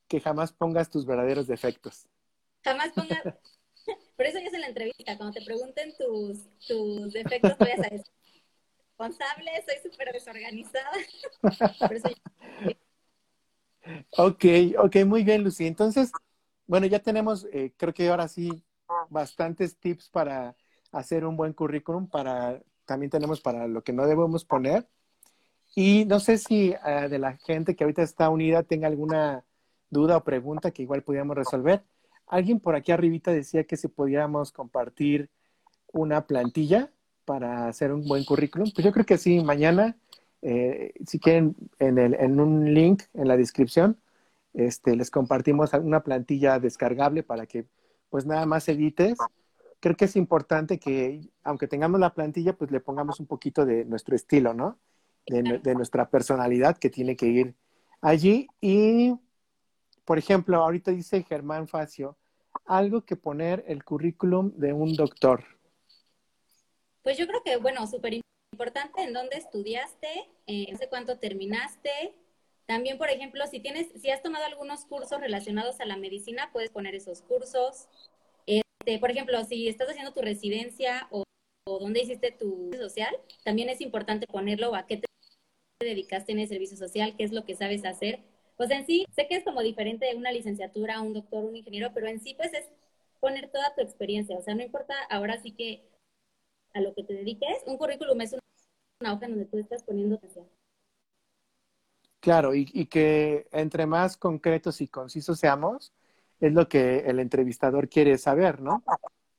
que 0.07 0.19
jamás 0.19 0.53
pongas 0.53 0.89
tus 0.89 1.05
verdaderos 1.05 1.47
defectos. 1.47 2.07
Jamás 2.63 2.91
pongas. 2.93 3.23
Por 4.15 4.25
eso 4.25 4.37
ya 4.37 4.47
es 4.47 4.53
en 4.53 4.61
la 4.61 4.67
entrevista, 4.67 5.17
cuando 5.17 5.33
te 5.33 5.43
pregunten 5.43 5.95
tus, 5.97 6.45
tus 6.67 7.11
defectos, 7.11 7.57
voy 7.57 7.71
a 7.71 7.77
ser 7.77 8.03
responsable, 8.83 9.51
soy 9.65 9.91
súper 9.91 10.11
desorganizada. 10.13 10.91
Ok, 14.17 14.45
ok, 14.77 14.97
muy 15.05 15.23
bien, 15.23 15.43
Lucy. 15.43 15.65
Entonces, 15.65 16.11
bueno, 16.69 16.85
ya 16.85 16.99
tenemos, 16.99 17.47
eh, 17.51 17.73
creo 17.77 17.95
que 17.95 18.07
ahora 18.09 18.27
sí, 18.27 18.63
bastantes 19.09 19.77
tips 19.77 20.09
para 20.09 20.55
hacer 20.91 21.25
un 21.25 21.35
buen 21.35 21.53
currículum, 21.53 22.07
para 22.07 22.61
también 22.85 23.09
tenemos 23.09 23.41
para 23.41 23.67
lo 23.67 23.83
que 23.83 23.91
no 23.91 24.05
debemos 24.05 24.45
poner. 24.45 24.87
Y 25.75 26.05
no 26.05 26.19
sé 26.19 26.37
si 26.37 26.75
eh, 26.85 27.07
de 27.09 27.17
la 27.17 27.37
gente 27.37 27.75
que 27.75 27.83
ahorita 27.83 28.03
está 28.03 28.29
unida 28.29 28.61
tenga 28.61 28.87
alguna 28.87 29.43
duda 29.89 30.17
o 30.17 30.23
pregunta 30.23 30.69
que 30.69 30.83
igual 30.83 31.01
pudiéramos 31.01 31.35
resolver. 31.35 31.83
Alguien 32.27 32.59
por 32.59 32.75
aquí 32.75 32.91
arribita 32.91 33.31
decía 33.31 33.63
que 33.63 33.75
si 33.75 33.87
pudiéramos 33.87 34.51
compartir 34.51 35.31
una 35.91 36.27
plantilla 36.27 36.91
para 37.25 37.67
hacer 37.67 37.91
un 37.91 38.07
buen 38.07 38.25
currículum. 38.25 38.69
Pues 38.75 38.85
yo 38.85 38.91
creo 38.91 39.07
que 39.07 39.17
sí, 39.17 39.43
mañana, 39.43 39.97
eh, 40.43 40.93
si 41.03 41.19
quieren, 41.19 41.55
en, 41.79 41.97
el, 41.97 42.13
en 42.13 42.39
un 42.39 42.71
link 42.75 43.01
en 43.15 43.27
la 43.27 43.37
descripción, 43.37 43.97
este, 44.53 44.95
les 44.95 45.11
compartimos 45.11 45.73
una 45.73 46.03
plantilla 46.03 46.59
descargable 46.59 47.23
para 47.23 47.45
que 47.45 47.65
pues 48.09 48.25
nada 48.25 48.45
más 48.45 48.67
edites. 48.69 49.17
Creo 49.79 49.95
que 49.95 50.05
es 50.05 50.15
importante 50.15 50.79
que, 50.79 51.21
aunque 51.43 51.67
tengamos 51.67 51.99
la 51.99 52.13
plantilla, 52.13 52.53
pues 52.53 52.71
le 52.71 52.81
pongamos 52.81 53.19
un 53.19 53.27
poquito 53.27 53.65
de 53.65 53.85
nuestro 53.85 54.15
estilo, 54.15 54.53
¿no? 54.53 54.77
De, 55.25 55.59
de 55.59 55.75
nuestra 55.75 56.09
personalidad 56.09 56.77
que 56.77 56.89
tiene 56.89 57.15
que 57.15 57.27
ir 57.27 57.55
allí. 58.01 58.47
Y 58.59 59.13
por 60.09 60.17
ejemplo, 60.17 60.57
ahorita 60.57 60.89
dice 60.89 61.21
Germán 61.21 61.67
Facio, 61.67 62.17
algo 62.65 63.05
que 63.05 63.15
poner 63.15 63.63
el 63.67 63.83
currículum 63.83 64.51
de 64.55 64.73
un 64.73 64.95
doctor. 64.95 65.43
Pues 67.03 67.15
yo 67.15 67.27
creo 67.27 67.43
que, 67.43 67.57
bueno, 67.57 67.85
súper 67.85 68.19
importante 68.51 69.03
en 69.03 69.13
dónde 69.13 69.37
estudiaste, 69.37 70.07
eh, 70.47 70.67
no 70.71 70.77
sé 70.79 70.89
cuánto 70.89 71.19
terminaste. 71.19 72.15
También, 72.69 72.99
por 72.99 73.09
ejemplo, 73.09 73.45
si 73.47 73.59
tienes, 73.59 73.87
si 73.99 74.11
has 74.11 74.21
tomado 74.21 74.45
algunos 74.45 74.85
cursos 74.85 75.19
relacionados 75.19 75.79
a 75.79 75.85
la 75.85 75.97
medicina, 75.97 76.51
puedes 76.53 76.69
poner 76.69 76.93
esos 76.93 77.23
cursos. 77.23 77.87
Este, 78.45 78.99
por 78.99 79.09
ejemplo, 79.09 79.43
si 79.43 79.67
estás 79.67 79.89
haciendo 79.89 80.13
tu 80.13 80.21
residencia 80.21 81.07
o, 81.09 81.23
o 81.67 81.79
dónde 81.79 82.01
hiciste 82.01 82.31
tu 82.31 82.69
social, 82.77 83.15
también 83.43 83.69
es 83.69 83.81
importante 83.81 84.27
ponerlo 84.27 84.75
a 84.75 84.85
qué 84.85 84.97
te 84.97 85.07
dedicaste 85.81 86.31
en 86.31 86.39
el 86.39 86.47
servicio 86.47 86.77
social, 86.77 87.15
qué 87.17 87.23
es 87.23 87.31
lo 87.31 87.43
que 87.43 87.55
sabes 87.55 87.85
hacer 87.85 88.19
pues 88.59 88.71
en 88.71 88.85
sí, 88.85 89.05
sé 89.15 89.25
que 89.25 89.37
es 89.37 89.45
como 89.45 89.61
diferente 89.61 90.05
de 90.05 90.15
una 90.17 90.33
licenciatura, 90.33 90.99
un 90.99 91.13
doctor, 91.13 91.45
un 91.45 91.55
ingeniero, 91.55 91.91
pero 91.93 92.07
en 92.07 92.19
sí 92.19 92.33
pues 92.33 92.53
es 92.53 92.67
poner 93.21 93.49
toda 93.49 93.73
tu 93.73 93.79
experiencia, 93.81 94.37
o 94.37 94.41
sea, 94.41 94.53
no 94.53 94.61
importa 94.61 94.93
ahora 95.09 95.41
sí 95.41 95.53
que 95.53 95.87
a 96.73 96.81
lo 96.81 96.93
que 96.93 97.05
te 97.05 97.13
dediques, 97.13 97.63
un 97.67 97.77
currículum 97.77 98.19
es 98.19 98.33
una, 99.01 99.13
hoja 99.13 99.27
en 99.27 99.31
donde 99.31 99.45
tú 99.45 99.59
estás 99.59 99.83
poniendo 99.83 100.15
atención. 100.15 100.45
Claro, 102.19 102.53
y, 102.53 102.65
que 102.87 103.47
entre 103.51 103.85
más 103.85 104.17
concretos 104.17 104.81
y 104.81 104.87
concisos 104.87 105.39
seamos, 105.39 105.93
es 106.41 106.53
lo 106.53 106.67
que 106.67 106.99
el 106.99 107.19
entrevistador 107.19 107.87
quiere 107.87 108.17
saber, 108.17 108.61
¿no? 108.61 108.83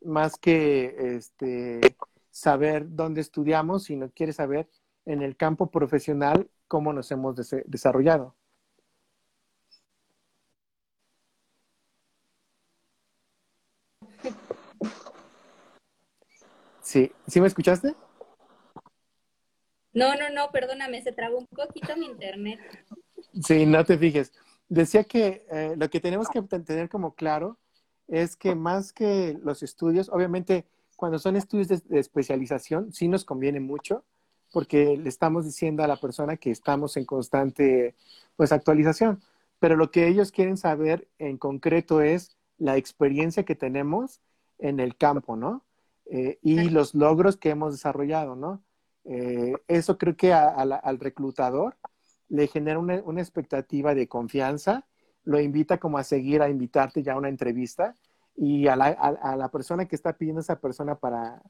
Más 0.03 0.37
que 0.39 1.17
este, 1.17 1.81
saber 2.31 2.87
dónde 2.89 3.21
estudiamos, 3.21 3.85
sino 3.85 4.11
quiere 4.11 4.33
saber 4.33 4.69
en 5.05 5.21
el 5.23 5.37
campo 5.37 5.71
profesional 5.71 6.49
cómo 6.69 6.93
nos 6.95 7.11
hemos 7.11 7.37
desarrollado. 7.67 8.35
Sí, 16.81 17.13
¿sí 17.27 17.41
me 17.41 17.47
escuchaste? 17.47 17.95
No, 19.93 20.15
no, 20.15 20.31
no, 20.31 20.51
perdóname, 20.51 21.03
se 21.03 21.13
trabó 21.13 21.39
un 21.39 21.47
poquito 21.47 21.97
mi 21.97 22.07
internet. 22.07 22.61
Sí, 23.45 23.67
no 23.67 23.85
te 23.85 23.99
fijes. 23.99 24.33
Decía 24.69 25.05
que 25.05 25.45
eh, 25.51 25.75
lo 25.77 25.91
que 25.91 26.01
tenemos 26.01 26.29
que 26.29 26.43
tener 26.43 26.89
como 26.89 27.15
claro 27.15 27.59
es 28.07 28.37
que 28.37 28.55
más 28.55 28.93
que 28.93 29.39
los 29.43 29.63
estudios, 29.63 30.09
obviamente 30.09 30.67
cuando 30.97 31.19
son 31.19 31.37
estudios 31.37 31.69
de, 31.69 31.99
especialización, 31.99 32.93
sí 32.93 33.09
nos 33.09 33.25
conviene 33.25 33.59
mucho 33.59 34.05
porque 34.53 34.97
le 34.97 35.09
estamos 35.09 35.45
diciendo 35.45 35.83
a 35.83 35.87
la 35.87 35.97
persona 35.97 36.37
que 36.37 36.51
estamos 36.51 36.97
en 36.97 37.05
constante 37.05 37.95
pues 38.37 38.53
actualización. 38.53 39.23
Pero 39.61 39.77
lo 39.77 39.91
que 39.91 40.09
ellos 40.09 40.31
quieren 40.33 40.57
saber 40.57 41.09
en 41.19 41.39
concreto 41.39 42.01
es 42.03 42.37
la 42.59 42.77
experiencia 42.77 43.45
que 43.45 43.55
tenemos 43.55 44.21
en 44.59 44.81
el 44.81 44.97
campo, 44.97 45.37
¿no? 45.37 45.65
Eh, 46.07 46.39
y 46.43 46.69
los 46.69 46.95
logros 46.95 47.37
que 47.37 47.51
hemos 47.51 47.73
desarrollado, 47.73 48.37
¿no? 48.37 48.63
Eh, 49.05 49.55
eso 49.69 49.99
creo 49.99 50.17
que 50.17 50.33
al 50.33 50.99
reclutador 50.99 51.77
le 52.29 52.47
genera 52.47 52.79
una, 52.79 53.21
expectativa 53.21 53.95
de 53.95 54.09
confianza, 54.09 54.87
lo 55.25 55.41
invita 55.41 55.79
como 55.79 55.99
a 55.99 56.05
seguir 56.05 56.43
a 56.43 56.49
invitarte 56.49 57.03
ya 57.03 57.15
a 57.15 57.19
una 57.19 57.29
entrevista 57.29 57.97
y 58.37 58.69
a 58.69 58.77
la, 58.77 59.49
persona 59.51 59.87
que 59.87 59.97
está 59.97 60.13
pidiendo 60.15 60.41
esa 60.41 60.61
persona 60.61 60.95
para, 60.95 61.43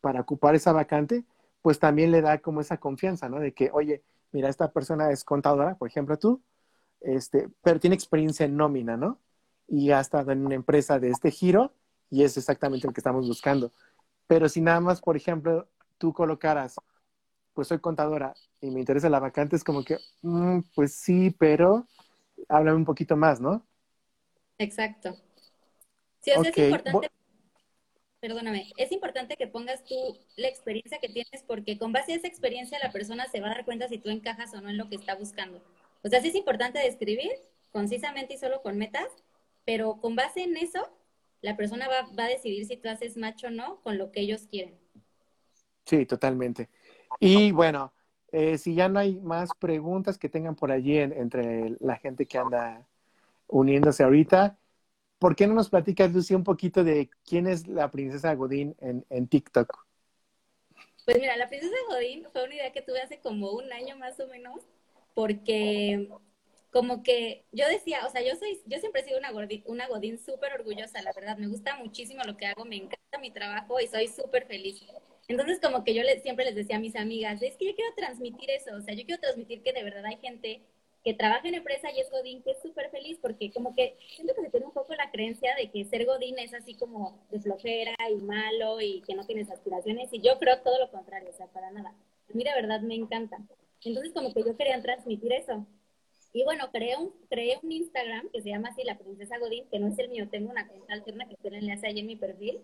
para 0.00 0.20
ocupar 0.20 0.54
esa 0.54 0.72
vacante, 0.72 1.24
pues 1.62 1.78
también 1.78 2.10
le 2.10 2.22
da 2.22 2.38
como 2.38 2.60
esa 2.60 2.78
confianza, 2.78 3.28
¿no? 3.28 3.40
De 3.40 3.52
que, 3.52 3.70
oye, 3.72 4.02
mira, 4.32 4.48
esta 4.48 4.70
persona 4.72 5.10
es 5.10 5.24
contadora, 5.24 5.76
por 5.76 5.88
ejemplo 5.88 6.18
tú, 6.18 6.40
este, 7.00 7.48
pero 7.62 7.80
tiene 7.80 7.94
experiencia 7.96 8.46
en 8.46 8.56
nómina, 8.56 8.96
¿no? 8.96 9.18
Y 9.66 9.90
ha 9.90 10.00
estado 10.00 10.32
en 10.32 10.46
una 10.46 10.54
empresa 10.54 10.98
de 10.98 11.10
este 11.10 11.30
giro 11.30 11.72
y 12.10 12.22
es 12.22 12.36
exactamente 12.36 12.86
lo 12.86 12.92
que 12.92 13.00
estamos 13.00 13.26
buscando. 13.26 13.72
Pero 14.26 14.48
si 14.48 14.60
nada 14.60 14.80
más, 14.80 15.00
por 15.00 15.16
ejemplo, 15.16 15.68
tú 15.98 16.12
colocaras, 16.12 16.76
pues 17.58 17.66
soy 17.66 17.80
contadora 17.80 18.34
y 18.60 18.70
me 18.70 18.78
interesa 18.78 19.10
la 19.10 19.18
vacante, 19.18 19.56
es 19.56 19.64
como 19.64 19.82
que, 19.82 19.98
mm, 20.22 20.60
pues 20.76 20.94
sí, 20.94 21.34
pero 21.36 21.88
háblame 22.48 22.76
un 22.76 22.84
poquito 22.84 23.16
más, 23.16 23.40
¿no? 23.40 23.66
Exacto. 24.58 25.16
Sí, 26.20 26.30
o 26.36 26.40
sea, 26.40 26.52
es 26.52 26.56
importante, 26.56 27.10
perdóname, 28.20 28.70
es 28.76 28.92
importante 28.92 29.34
que 29.36 29.48
pongas 29.48 29.82
tú 29.82 29.96
la 30.36 30.46
experiencia 30.46 31.00
que 31.00 31.08
tienes 31.08 31.42
porque 31.48 31.76
con 31.76 31.90
base 31.90 32.12
a 32.12 32.14
esa 32.14 32.28
experiencia 32.28 32.78
la 32.80 32.92
persona 32.92 33.26
se 33.26 33.40
va 33.40 33.48
a 33.48 33.54
dar 33.54 33.64
cuenta 33.64 33.88
si 33.88 33.98
tú 33.98 34.08
encajas 34.08 34.54
o 34.54 34.60
no 34.60 34.70
en 34.70 34.78
lo 34.78 34.88
que 34.88 34.94
está 34.94 35.16
buscando. 35.16 35.60
O 36.04 36.08
sea, 36.08 36.20
sí 36.20 36.28
es 36.28 36.36
importante 36.36 36.78
describir 36.78 37.32
concisamente 37.72 38.34
y 38.34 38.38
solo 38.38 38.62
con 38.62 38.78
metas, 38.78 39.08
pero 39.64 40.00
con 40.00 40.14
base 40.14 40.44
en 40.44 40.56
eso 40.56 40.88
la 41.40 41.56
persona 41.56 41.88
va, 41.88 42.08
va, 42.16 42.26
a 42.26 42.28
decidir 42.28 42.66
si 42.66 42.76
tú 42.76 42.88
haces 42.88 43.16
match 43.16 43.42
o 43.42 43.50
no 43.50 43.80
con 43.82 43.98
lo 43.98 44.12
que 44.12 44.20
ellos 44.20 44.46
quieren. 44.48 44.78
Sí, 45.86 46.06
totalmente. 46.06 46.68
Y 47.20 47.52
bueno, 47.52 47.92
eh, 48.32 48.58
si 48.58 48.74
ya 48.74 48.88
no 48.88 48.98
hay 48.98 49.18
más 49.20 49.50
preguntas 49.58 50.18
que 50.18 50.28
tengan 50.28 50.54
por 50.54 50.70
allí 50.70 50.98
entre 50.98 51.76
la 51.80 51.96
gente 51.96 52.26
que 52.26 52.38
anda 52.38 52.86
uniéndose 53.46 54.02
ahorita, 54.02 54.58
¿por 55.18 55.34
qué 55.34 55.46
no 55.46 55.54
nos 55.54 55.70
platicas, 55.70 56.12
Lucy, 56.12 56.34
un 56.34 56.44
poquito 56.44 56.84
de 56.84 57.10
quién 57.24 57.46
es 57.46 57.66
la 57.66 57.90
princesa 57.90 58.34
Godín 58.34 58.76
en, 58.80 59.04
en 59.10 59.28
TikTok? 59.28 59.86
Pues 61.04 61.18
mira, 61.18 61.36
la 61.36 61.48
princesa 61.48 61.74
Godín 61.88 62.26
fue 62.32 62.44
una 62.44 62.54
idea 62.54 62.72
que 62.72 62.82
tuve 62.82 63.00
hace 63.00 63.18
como 63.20 63.52
un 63.52 63.72
año 63.72 63.96
más 63.96 64.20
o 64.20 64.26
menos, 64.28 64.60
porque 65.14 66.08
como 66.70 67.02
que 67.02 67.46
yo 67.50 67.66
decía, 67.66 68.06
o 68.06 68.10
sea, 68.10 68.22
yo 68.22 68.36
soy, 68.36 68.60
yo 68.66 68.78
siempre 68.78 69.00
he 69.00 69.04
sido 69.04 69.18
una, 69.18 69.32
godín, 69.32 69.62
una 69.66 69.88
godín 69.88 70.18
súper 70.18 70.52
orgullosa, 70.52 71.00
la 71.02 71.12
verdad, 71.12 71.38
me 71.38 71.48
gusta 71.48 71.76
muchísimo 71.76 72.22
lo 72.24 72.36
que 72.36 72.46
hago, 72.46 72.64
me 72.64 72.76
encanta 72.76 73.18
mi 73.20 73.30
trabajo 73.30 73.80
y 73.80 73.86
soy 73.86 74.08
súper 74.08 74.46
feliz. 74.46 74.84
Entonces, 75.28 75.60
como 75.60 75.84
que 75.84 75.94
yo 75.94 76.02
siempre 76.22 76.46
les 76.46 76.54
decía 76.54 76.76
a 76.76 76.80
mis 76.80 76.96
amigas, 76.96 77.40
es 77.42 77.56
que 77.56 77.66
yo 77.66 77.74
quiero 77.74 77.94
transmitir 77.94 78.50
eso, 78.50 78.74
o 78.74 78.80
sea, 78.80 78.94
yo 78.94 79.04
quiero 79.04 79.20
transmitir 79.20 79.62
que 79.62 79.74
de 79.74 79.84
verdad 79.84 80.06
hay 80.06 80.16
gente 80.16 80.62
que 81.04 81.14
trabaja 81.14 81.46
en 81.46 81.54
empresa 81.54 81.92
y 81.92 82.00
es 82.00 82.10
godín, 82.10 82.42
que 82.42 82.52
es 82.52 82.62
súper 82.62 82.90
feliz, 82.90 83.18
porque 83.20 83.52
como 83.52 83.74
que 83.74 83.96
siento 84.16 84.34
que 84.34 84.42
se 84.42 84.50
tiene 84.50 84.66
un 84.66 84.72
poco 84.72 84.94
la 84.94 85.10
creencia 85.10 85.54
de 85.56 85.70
que 85.70 85.84
ser 85.84 86.06
godín 86.06 86.38
es 86.38 86.54
así 86.54 86.74
como 86.74 87.26
de 87.30 87.40
flojera 87.40 87.94
y 88.10 88.16
malo 88.16 88.80
y 88.80 89.02
que 89.02 89.14
no 89.14 89.26
tienes 89.26 89.50
aspiraciones, 89.50 90.08
y 90.12 90.20
yo 90.20 90.38
creo 90.38 90.60
todo 90.62 90.78
lo 90.78 90.90
contrario, 90.90 91.30
o 91.30 91.36
sea, 91.36 91.46
para 91.48 91.70
nada. 91.70 91.90
A 91.90 92.32
mí 92.34 92.42
de 92.42 92.54
verdad 92.54 92.80
me 92.80 92.94
encanta. 92.94 93.38
Entonces, 93.84 94.12
como 94.12 94.32
que 94.32 94.42
yo 94.42 94.56
quería 94.56 94.80
transmitir 94.82 95.32
eso. 95.32 95.66
Y 96.32 96.44
bueno, 96.44 96.70
creé 96.72 96.96
un, 96.96 97.12
creé 97.28 97.58
un 97.62 97.72
Instagram 97.72 98.28
que 98.30 98.42
se 98.42 98.50
llama 98.50 98.68
así 98.68 98.82
La 98.84 98.98
Princesa 98.98 99.38
Godín, 99.38 99.68
que 99.70 99.78
no 99.78 99.88
es 99.88 99.98
el 99.98 100.08
mío, 100.08 100.28
tengo 100.30 100.50
una 100.50 100.68
cuenta 100.68 100.92
alterna 100.92 101.26
que 101.28 101.50
le 101.50 101.58
enlace 101.58 101.86
ahí 101.86 102.00
en 102.00 102.06
mi 102.06 102.16
perfil, 102.16 102.60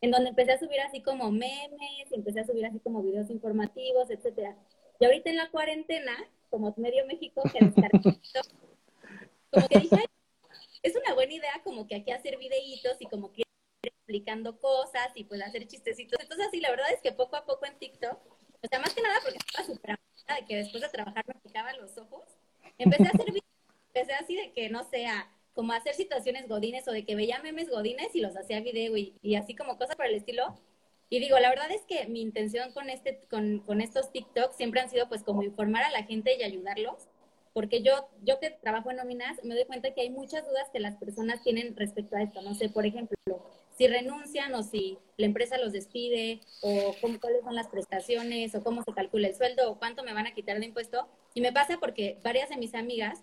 en 0.00 0.10
donde 0.10 0.30
empecé 0.30 0.52
a 0.52 0.58
subir 0.58 0.80
así 0.80 1.02
como 1.02 1.30
memes, 1.30 2.12
empecé 2.12 2.40
a 2.40 2.46
subir 2.46 2.66
así 2.66 2.78
como 2.80 3.02
videos 3.02 3.30
informativos, 3.30 4.10
etcétera. 4.10 4.56
Y 5.00 5.04
ahorita 5.04 5.30
en 5.30 5.36
la 5.36 5.50
cuarentena, 5.50 6.12
como 6.50 6.74
medio 6.76 7.06
México, 7.06 7.42
que 7.52 7.58
como 9.50 9.68
que 9.68 9.78
dije, 9.78 10.04
es 10.82 10.96
una 10.96 11.14
buena 11.14 11.32
idea 11.34 11.60
como 11.64 11.86
que 11.86 11.96
aquí 11.96 12.10
hacer 12.10 12.36
videitos 12.38 12.96
y 13.00 13.06
como 13.06 13.32
que 13.32 13.44
explicando 13.82 14.58
cosas 14.58 15.08
y 15.14 15.24
pues 15.24 15.42
hacer 15.42 15.66
chistecitos. 15.66 16.18
Entonces 16.20 16.46
así, 16.48 16.60
la 16.60 16.70
verdad 16.70 16.92
es 16.92 17.00
que 17.00 17.12
poco 17.12 17.36
a 17.36 17.44
poco 17.46 17.66
en 17.66 17.78
TikTok, 17.78 18.18
o 18.62 18.68
sea, 18.68 18.78
más 18.78 18.94
que 18.94 19.02
nada 19.02 19.18
porque 19.22 19.38
estaba 19.38 19.66
súper 19.66 19.98
de 20.32 20.46
que 20.46 20.56
después 20.56 20.82
de 20.82 20.88
trabajar 20.88 21.24
me 21.26 21.34
picaban 21.40 21.76
los 21.78 21.96
ojos, 21.98 22.22
empecé 22.78 23.04
a 23.04 23.10
hacer 23.10 23.26
empecé 23.94 24.14
así 24.14 24.36
de 24.36 24.52
que, 24.52 24.70
no 24.70 24.84
sea, 24.84 25.30
como 25.54 25.72
hacer 25.72 25.94
situaciones 25.94 26.48
godines 26.48 26.86
o 26.88 26.92
de 26.92 27.04
que 27.04 27.16
veía 27.16 27.40
memes 27.42 27.70
godines 27.70 28.14
y 28.14 28.20
los 28.20 28.36
hacía 28.36 28.60
video 28.60 28.96
y, 28.96 29.36
así 29.36 29.54
como 29.54 29.78
cosas 29.78 29.96
por 29.96 30.06
el 30.06 30.14
estilo. 30.14 30.54
Y 31.10 31.20
digo, 31.20 31.38
la 31.38 31.50
verdad 31.50 31.70
es 31.70 31.82
que 31.82 32.06
mi 32.08 32.22
intención 32.22 32.72
con, 32.72 32.90
este, 32.90 33.20
con, 33.30 33.60
con 33.60 33.80
estos 33.80 34.10
TikToks 34.10 34.56
siempre 34.56 34.80
han 34.80 34.90
sido 34.90 35.08
pues 35.08 35.22
como 35.22 35.42
informar 35.42 35.84
a 35.84 35.90
la 35.90 36.02
gente 36.04 36.36
y 36.36 36.42
ayudarlos 36.42 37.08
porque 37.54 37.82
yo, 37.82 38.08
yo 38.24 38.40
que 38.40 38.50
trabajo 38.50 38.90
en 38.90 38.96
nóminas, 38.96 39.38
me 39.44 39.54
doy 39.54 39.64
cuenta 39.64 39.94
que 39.94 40.00
hay 40.00 40.10
muchas 40.10 40.44
dudas 40.44 40.68
que 40.72 40.80
las 40.80 40.96
personas 40.96 41.40
tienen 41.42 41.76
respecto 41.76 42.16
a 42.16 42.22
esto. 42.22 42.42
No 42.42 42.52
sé, 42.56 42.68
por 42.68 42.84
ejemplo, 42.84 43.16
si 43.78 43.86
renuncian 43.86 44.52
o 44.56 44.64
si 44.64 44.98
la 45.16 45.26
empresa 45.26 45.56
los 45.56 45.72
despide, 45.72 46.40
o 46.62 46.96
cómo, 47.00 47.20
cuáles 47.20 47.44
son 47.44 47.54
las 47.54 47.68
prestaciones, 47.68 48.56
o 48.56 48.64
cómo 48.64 48.82
se 48.82 48.92
calcula 48.92 49.28
el 49.28 49.36
sueldo, 49.36 49.70
o 49.70 49.78
cuánto 49.78 50.02
me 50.02 50.12
van 50.12 50.26
a 50.26 50.34
quitar 50.34 50.58
de 50.58 50.66
impuesto. 50.66 51.08
Y 51.32 51.40
me 51.40 51.52
pasa 51.52 51.78
porque 51.78 52.18
varias 52.24 52.48
de 52.48 52.56
mis 52.56 52.74
amigas 52.74 53.22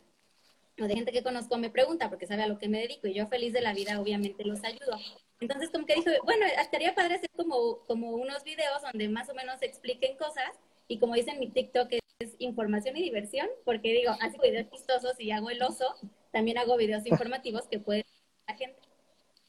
o 0.81 0.87
de 0.87 0.95
gente 0.95 1.11
que 1.11 1.23
conozco 1.23 1.57
me 1.57 1.69
pregunta 1.69 2.09
porque 2.09 2.27
sabe 2.27 2.43
a 2.43 2.47
lo 2.47 2.57
que 2.57 2.69
me 2.69 2.79
dedico 2.79 3.07
y 3.07 3.13
yo 3.13 3.27
feliz 3.27 3.53
de 3.53 3.61
la 3.61 3.73
vida 3.73 3.99
obviamente 3.99 4.43
los 4.45 4.63
ayudo. 4.63 4.97
Entonces 5.39 5.69
como 5.69 5.85
que 5.85 5.95
dije, 5.95 6.19
bueno, 6.23 6.45
estaría 6.61 6.93
padre 6.95 7.15
hacer 7.15 7.29
como, 7.35 7.79
como 7.87 8.11
unos 8.11 8.43
videos 8.43 8.81
donde 8.81 9.09
más 9.09 9.29
o 9.29 9.33
menos 9.33 9.61
expliquen 9.61 10.17
cosas 10.17 10.51
y 10.87 10.99
como 10.99 11.15
dice 11.15 11.31
en 11.31 11.39
mi 11.39 11.49
TikTok 11.49 11.89
es 11.91 12.35
información 12.39 12.97
y 12.97 13.01
diversión, 13.01 13.47
porque 13.65 13.93
digo, 13.93 14.11
hago 14.19 14.41
videos 14.41 14.69
chistosos 14.69 15.19
y 15.19 15.31
hago 15.31 15.49
el 15.49 15.61
oso, 15.61 15.95
también 16.31 16.57
hago 16.57 16.77
videos 16.77 17.05
informativos 17.05 17.67
que 17.67 17.79
puede 17.79 18.05
la 18.47 18.55
gente. 18.55 18.79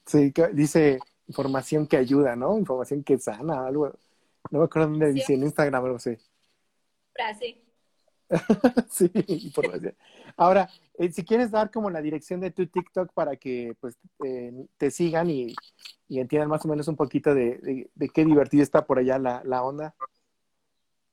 Sí, 0.07 0.33
dice 0.53 0.99
información 1.29 1.87
que 1.87 1.97
ayuda, 1.97 2.37
¿no? 2.37 2.59
Información 2.59 3.03
que 3.03 3.19
sana, 3.19 3.67
algo. 3.67 3.93
No 4.51 4.59
me 4.59 4.65
acuerdo 4.65 4.89
dónde 4.89 5.13
dice, 5.13 5.35
en 5.35 5.45
Instagram, 5.45 5.85
algo 5.85 5.97
así. 5.97 6.17
Frase. 7.13 7.61
sí, 8.91 9.11
información. 9.29 9.95
Ahora, 10.37 10.69
eh, 10.95 11.11
si 11.13 11.25
quieres 11.25 11.51
dar 11.51 11.71
como 11.71 11.91
la 11.91 12.01
dirección 12.01 12.41
de 12.41 12.51
tu 12.51 12.67
TikTok 12.67 13.13
para 13.13 13.37
que 13.37 13.77
pues 13.81 13.97
eh, 14.25 14.53
te 14.77 14.91
sigan 14.91 15.31
y, 15.31 15.55
y, 16.09 16.21
entiendan 16.21 16.49
más 16.49 16.65
o 16.65 16.69
menos 16.69 16.89
un 16.89 16.97
poquito 16.97 17.35
de, 17.35 17.89
de, 17.95 18.09
qué 18.09 18.25
divertido 18.25 18.63
está 18.63 18.87
por 18.87 18.99
allá 18.99 19.19
la, 19.19 19.43
la 19.45 19.63
onda. 19.63 19.95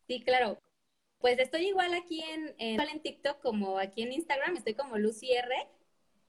Sí, 0.07 0.21
claro. 0.23 0.59
Pues 1.19 1.37
estoy 1.37 1.67
igual 1.67 1.93
aquí 1.93 2.23
en, 2.23 2.55
en, 2.57 3.01
TikTok 3.01 3.41
como 3.41 3.77
aquí 3.77 4.03
en 4.03 4.13
Instagram, 4.13 4.55
estoy 4.55 4.73
como 4.73 4.97
Lucy 4.97 5.33
R. 5.33 5.53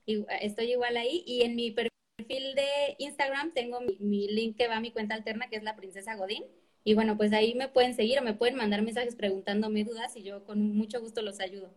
Y 0.04 0.26
estoy 0.40 0.72
igual 0.72 0.96
ahí. 0.96 1.22
Y 1.26 1.42
en 1.42 1.54
mi 1.54 1.70
perfil 1.70 2.54
de 2.54 2.96
Instagram 2.98 3.52
tengo 3.52 3.80
mi, 3.80 4.28
link 4.28 4.56
que 4.56 4.66
va 4.66 4.76
a 4.76 4.80
mi 4.80 4.90
cuenta 4.90 5.14
alterna, 5.14 5.48
que 5.48 5.56
es 5.56 5.62
la 5.62 5.76
Princesa 5.76 6.16
Godín. 6.16 6.44
Y 6.82 6.94
bueno, 6.94 7.16
pues 7.16 7.32
ahí 7.32 7.54
me 7.54 7.68
pueden 7.68 7.94
seguir 7.94 8.18
o 8.18 8.22
me 8.22 8.34
pueden 8.34 8.56
mandar 8.56 8.82
mensajes 8.82 9.14
preguntándome 9.14 9.84
dudas 9.84 10.16
y 10.16 10.22
yo 10.22 10.44
con 10.44 10.76
mucho 10.76 11.00
gusto 11.00 11.22
los 11.22 11.40
ayudo. 11.40 11.70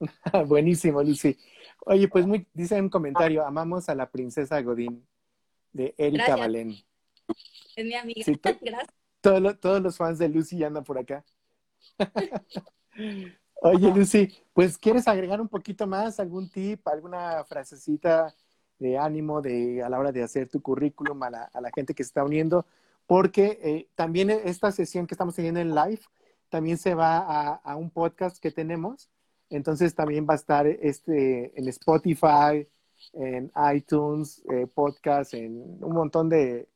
Buenísimo, 0.46 1.02
Lucy. 1.02 1.36
Oye, 1.86 2.08
pues 2.08 2.26
muy, 2.26 2.46
dice 2.52 2.80
un 2.80 2.88
comentario, 2.88 3.46
amamos 3.46 3.88
a 3.88 3.94
la 3.94 4.10
Princesa 4.10 4.60
Godín 4.60 5.06
de 5.72 5.94
Erika 5.96 6.36
Valén. 6.36 6.76
Es 7.76 7.84
mi 7.84 7.94
amiga. 7.94 8.24
Gracias. 8.60 8.94
todos 9.22 9.82
los 9.82 9.96
fans 9.96 10.18
de 10.18 10.28
Lucy 10.28 10.62
andan 10.64 10.84
por 10.84 10.98
acá. 10.98 11.24
Oye, 13.62 13.90
Lucy, 13.94 14.32
pues 14.52 14.76
¿quieres 14.76 15.08
agregar 15.08 15.40
un 15.40 15.48
poquito 15.48 15.86
más? 15.86 16.20
¿Algún 16.20 16.50
tip, 16.50 16.86
alguna 16.88 17.42
frasecita 17.44 18.34
de 18.78 18.98
ánimo 18.98 19.40
de, 19.40 19.82
a 19.82 19.88
la 19.88 19.98
hora 19.98 20.12
de 20.12 20.22
hacer 20.22 20.48
tu 20.48 20.60
currículum 20.60 21.22
a 21.22 21.30
la, 21.30 21.44
a 21.44 21.60
la 21.60 21.70
gente 21.74 21.94
que 21.94 22.04
se 22.04 22.08
está 22.08 22.22
uniendo? 22.22 22.66
Porque 23.06 23.58
eh, 23.62 23.88
también 23.94 24.30
esta 24.30 24.72
sesión 24.72 25.06
que 25.06 25.14
estamos 25.14 25.34
teniendo 25.34 25.60
en 25.60 25.74
live 25.74 26.00
también 26.48 26.78
se 26.78 26.94
va 26.94 27.18
a, 27.18 27.54
a, 27.54 27.76
un 27.76 27.90
podcast 27.90 28.38
que 28.38 28.50
tenemos. 28.50 29.10
Entonces 29.50 29.94
también 29.94 30.26
va 30.28 30.34
a 30.34 30.36
estar 30.36 30.66
este, 30.66 31.58
en 31.58 31.68
Spotify, 31.68 32.66
en 33.12 33.52
iTunes, 33.74 34.42
eh, 34.50 34.66
podcast, 34.66 35.34
en 35.34 35.82
un 35.82 35.92
montón 35.92 36.28
de, 36.28 36.68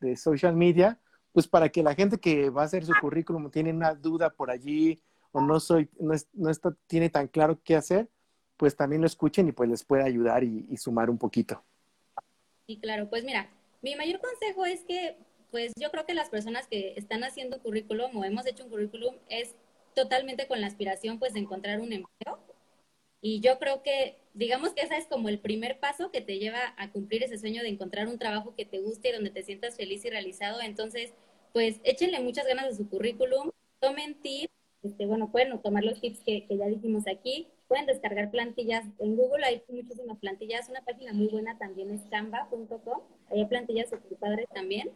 de 0.00 0.16
social 0.16 0.56
media 0.56 0.98
pues 1.36 1.46
para 1.46 1.68
que 1.68 1.82
la 1.82 1.94
gente 1.94 2.16
que 2.16 2.48
va 2.48 2.62
a 2.62 2.64
hacer 2.64 2.86
su 2.86 2.94
currículum 2.98 3.50
tiene 3.50 3.70
una 3.70 3.94
duda 3.94 4.30
por 4.30 4.50
allí 4.50 5.02
o 5.32 5.42
no 5.42 5.60
soy, 5.60 5.86
no, 6.00 6.14
no 6.32 6.48
está, 6.48 6.74
tiene 6.86 7.10
tan 7.10 7.28
claro 7.28 7.60
qué 7.62 7.76
hacer, 7.76 8.08
pues 8.56 8.74
también 8.74 9.02
lo 9.02 9.06
escuchen 9.06 9.46
y 9.46 9.52
pues 9.52 9.68
les 9.68 9.84
puede 9.84 10.02
ayudar 10.02 10.44
y, 10.44 10.74
sumar 10.78 11.10
un 11.10 11.18
poquito. 11.18 11.62
Y 12.66 12.78
claro, 12.78 13.10
pues 13.10 13.22
mira, 13.22 13.50
mi 13.82 13.94
mayor 13.96 14.18
consejo 14.18 14.64
es 14.64 14.80
que, 14.84 15.18
pues 15.56 15.72
yo 15.80 15.90
creo 15.90 16.04
que 16.04 16.12
las 16.12 16.28
personas 16.28 16.66
que 16.66 16.92
están 16.98 17.24
haciendo 17.24 17.62
currículum 17.62 18.14
o 18.14 18.24
hemos 18.26 18.46
hecho 18.46 18.64
un 18.64 18.68
currículum 18.68 19.14
es 19.30 19.54
totalmente 19.94 20.46
con 20.46 20.60
la 20.60 20.66
aspiración 20.66 21.18
pues 21.18 21.32
de 21.32 21.40
encontrar 21.40 21.80
un 21.80 21.94
empleo. 21.94 22.38
Y 23.22 23.40
yo 23.40 23.58
creo 23.58 23.82
que, 23.82 24.18
digamos 24.34 24.74
que 24.74 24.82
ese 24.82 24.98
es 24.98 25.06
como 25.06 25.30
el 25.30 25.38
primer 25.38 25.80
paso 25.80 26.10
que 26.10 26.20
te 26.20 26.38
lleva 26.38 26.74
a 26.76 26.90
cumplir 26.90 27.22
ese 27.22 27.38
sueño 27.38 27.62
de 27.62 27.70
encontrar 27.70 28.06
un 28.06 28.18
trabajo 28.18 28.54
que 28.54 28.66
te 28.66 28.80
guste 28.80 29.08
y 29.08 29.12
donde 29.12 29.30
te 29.30 29.44
sientas 29.44 29.78
feliz 29.78 30.04
y 30.04 30.10
realizado. 30.10 30.60
Entonces, 30.60 31.14
pues 31.54 31.80
échenle 31.84 32.20
muchas 32.20 32.46
ganas 32.46 32.66
a 32.66 32.76
su 32.76 32.86
currículum, 32.90 33.50
tomen 33.80 34.20
tips, 34.20 34.52
este, 34.82 35.06
bueno, 35.06 35.32
pueden 35.32 35.58
tomar 35.62 35.84
los 35.84 36.02
tips 36.02 36.20
que, 36.20 36.46
ya 36.50 36.66
dijimos 36.66 37.04
aquí, 37.08 37.48
pueden 37.66 37.86
descargar 37.86 38.30
plantillas, 38.30 38.84
en 38.98 39.16
Google 39.16 39.46
hay 39.46 39.62
muchísimas 39.68 40.18
plantillas, 40.18 40.68
una 40.68 40.82
página 40.82 41.14
muy 41.14 41.28
buena 41.28 41.56
también 41.56 41.90
es 41.92 42.02
canva.com, 42.10 43.00
hay 43.30 43.44
plantillas 43.46 43.88
super 43.88 44.18
padres 44.18 44.46
también, 44.54 44.92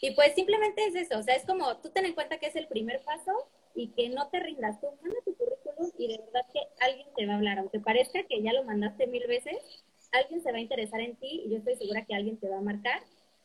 y 0.00 0.12
pues 0.12 0.34
simplemente 0.34 0.84
es 0.86 0.94
eso, 0.94 1.18
o 1.18 1.22
sea, 1.22 1.34
es 1.34 1.44
como 1.44 1.76
tú 1.78 1.90
ten 1.90 2.04
en 2.04 2.14
cuenta 2.14 2.38
que 2.38 2.46
es 2.46 2.56
el 2.56 2.68
primer 2.68 3.02
paso 3.02 3.32
y 3.74 3.88
que 3.88 4.08
no 4.10 4.28
te 4.28 4.40
rindas, 4.40 4.80
tú 4.80 4.86
manda 5.02 5.18
tu 5.24 5.34
currículum 5.34 5.90
y 5.98 6.08
de 6.08 6.18
verdad 6.18 6.46
que 6.52 6.60
alguien 6.80 7.08
te 7.16 7.26
va 7.26 7.34
a 7.34 7.36
hablar, 7.36 7.58
aunque 7.58 7.80
parezca 7.80 8.22
que 8.24 8.42
ya 8.42 8.52
lo 8.52 8.64
mandaste 8.64 9.06
mil 9.06 9.26
veces, 9.26 9.56
alguien 10.12 10.42
se 10.42 10.52
va 10.52 10.58
a 10.58 10.60
interesar 10.60 11.00
en 11.00 11.16
ti 11.16 11.42
y 11.44 11.50
yo 11.50 11.58
estoy 11.58 11.76
segura 11.76 12.04
que 12.04 12.14
alguien 12.14 12.38
te 12.38 12.48
va 12.48 12.58
a 12.58 12.62
marcar 12.62 13.02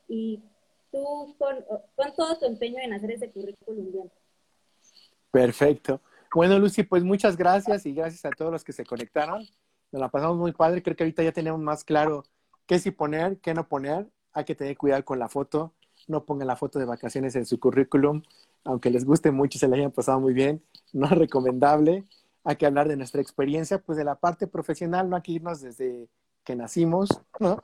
y 0.07 0.41
tú 0.91 1.35
con, 1.37 1.65
todo 2.15 2.37
tu 2.37 2.45
empeño 2.45 2.79
en 2.79 2.93
hacer 2.93 3.11
ese 3.11 3.31
currículum 3.31 3.91
bien. 3.91 4.11
Perfecto. 5.31 5.99
Bueno, 6.33 6.59
Lucy, 6.59 6.83
pues 6.83 7.03
muchas 7.03 7.35
gracias 7.35 7.85
y 7.85 7.93
gracias 7.93 8.23
a 8.25 8.31
todos 8.31 8.51
los 8.51 8.63
que 8.63 8.73
se 8.73 8.85
conectaron. 8.85 9.43
Nos 9.91 9.99
la 9.99 10.09
pasamos 10.09 10.37
muy 10.37 10.51
padre. 10.51 10.81
Creo 10.81 10.95
que 10.95 11.03
ahorita 11.03 11.23
ya 11.23 11.31
tenemos 11.31 11.59
más 11.59 11.83
claro 11.83 12.23
qué 12.67 12.79
sí 12.79 12.91
poner, 12.91 13.37
qué 13.39 13.53
no 13.53 13.67
poner. 13.67 14.07
Hay 14.33 14.45
que 14.45 14.55
tener 14.55 14.77
cuidado 14.77 15.03
con 15.03 15.19
la 15.19 15.29
foto. 15.29 15.73
No 16.07 16.25
pongan 16.25 16.47
la 16.47 16.55
foto 16.55 16.79
de 16.79 16.85
vacaciones 16.85 17.35
en 17.35 17.45
su 17.45 17.59
currículum. 17.59 18.23
Aunque 18.63 18.89
les 18.89 19.05
guste 19.05 19.31
mucho 19.31 19.57
y 19.57 19.59
se 19.59 19.67
les 19.67 19.79
hayan 19.79 19.91
pasado 19.91 20.19
muy 20.19 20.33
bien, 20.33 20.63
no 20.93 21.05
es 21.05 21.11
recomendable. 21.11 22.05
Hay 22.43 22.55
que 22.57 22.65
hablar 22.65 22.87
de 22.87 22.97
nuestra 22.97 23.21
experiencia, 23.21 23.79
pues 23.79 23.97
de 23.97 24.03
la 24.03 24.15
parte 24.15 24.47
profesional, 24.47 25.09
no 25.09 25.15
hay 25.15 25.21
que 25.21 25.33
irnos 25.33 25.61
desde 25.61 26.09
que 26.43 26.55
nacimos, 26.55 27.09
¿no? 27.39 27.59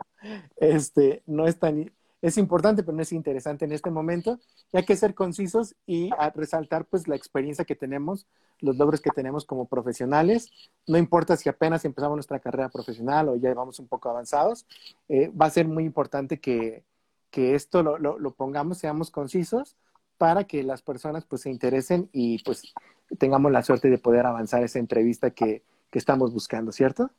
Este, 0.58 1.24
no 1.26 1.48
es 1.48 1.58
tan, 1.60 1.92
es 2.22 2.38
importante, 2.38 2.84
pero 2.84 2.96
no 2.96 3.02
es 3.02 3.14
interesante 3.14 3.66
en 3.66 3.72
este 3.72 3.90
momento. 3.90 4.40
Y 4.72 4.78
hay 4.78 4.86
que 4.86 4.96
ser 4.96 5.16
concisos 5.16 5.76
y 5.86 6.10
resaltar 6.36 6.86
pues 6.86 7.08
la 7.08 7.16
experiencia 7.16 7.66
que 7.66 7.76
tenemos, 7.76 8.28
los 8.60 8.78
logros 8.78 9.02
que 9.02 9.10
tenemos 9.10 9.46
como 9.46 9.68
profesionales. 9.68 10.52
No 10.88 10.98
importa 10.98 11.38
si 11.38 11.50
apenas 11.50 11.86
empezamos 11.86 12.16
nuestra 12.16 12.40
carrera 12.40 12.70
profesional 12.70 13.30
o 13.30 13.36
ya 13.36 13.54
vamos 13.54 13.80
un 13.80 13.88
poco 13.88 14.10
avanzados, 14.10 14.66
eh, 15.08 15.30
va 15.30 15.46
a 15.46 15.50
ser 15.50 15.68
muy 15.68 15.86
importante 15.86 16.40
que, 16.40 16.84
que 17.30 17.56
esto 17.56 17.84
lo, 17.84 17.98
lo, 17.98 18.34
pongamos, 18.34 18.78
seamos 18.78 19.12
concisos 19.12 19.78
para 20.18 20.46
que 20.46 20.64
las 20.64 20.82
personas 20.82 21.26
pues 21.26 21.44
se 21.44 21.50
interesen 21.50 22.10
y 22.12 22.44
pues 22.44 22.74
tengamos 23.18 23.52
la 23.52 23.64
suerte 23.64 23.90
de 23.90 23.98
poder 23.98 24.26
avanzar 24.26 24.64
esa 24.64 24.80
entrevista 24.80 25.32
que, 25.32 25.64
que 25.90 26.00
estamos 26.00 26.34
buscando, 26.34 26.72
¿cierto? 26.72 27.12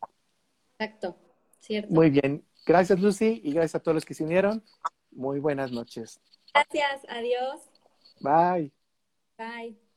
Exacto, 0.78 1.16
cierto. 1.60 1.92
Muy 1.92 2.10
bien. 2.10 2.44
Gracias, 2.66 3.00
Lucy, 3.00 3.40
y 3.42 3.52
gracias 3.52 3.76
a 3.76 3.80
todos 3.80 3.94
los 3.94 4.04
que 4.04 4.14
se 4.14 4.24
unieron. 4.24 4.62
Muy 5.10 5.40
buenas 5.40 5.72
noches. 5.72 6.20
Gracias, 6.52 7.02
adiós. 7.08 7.60
Bye. 8.20 8.72
Bye. 9.38 9.89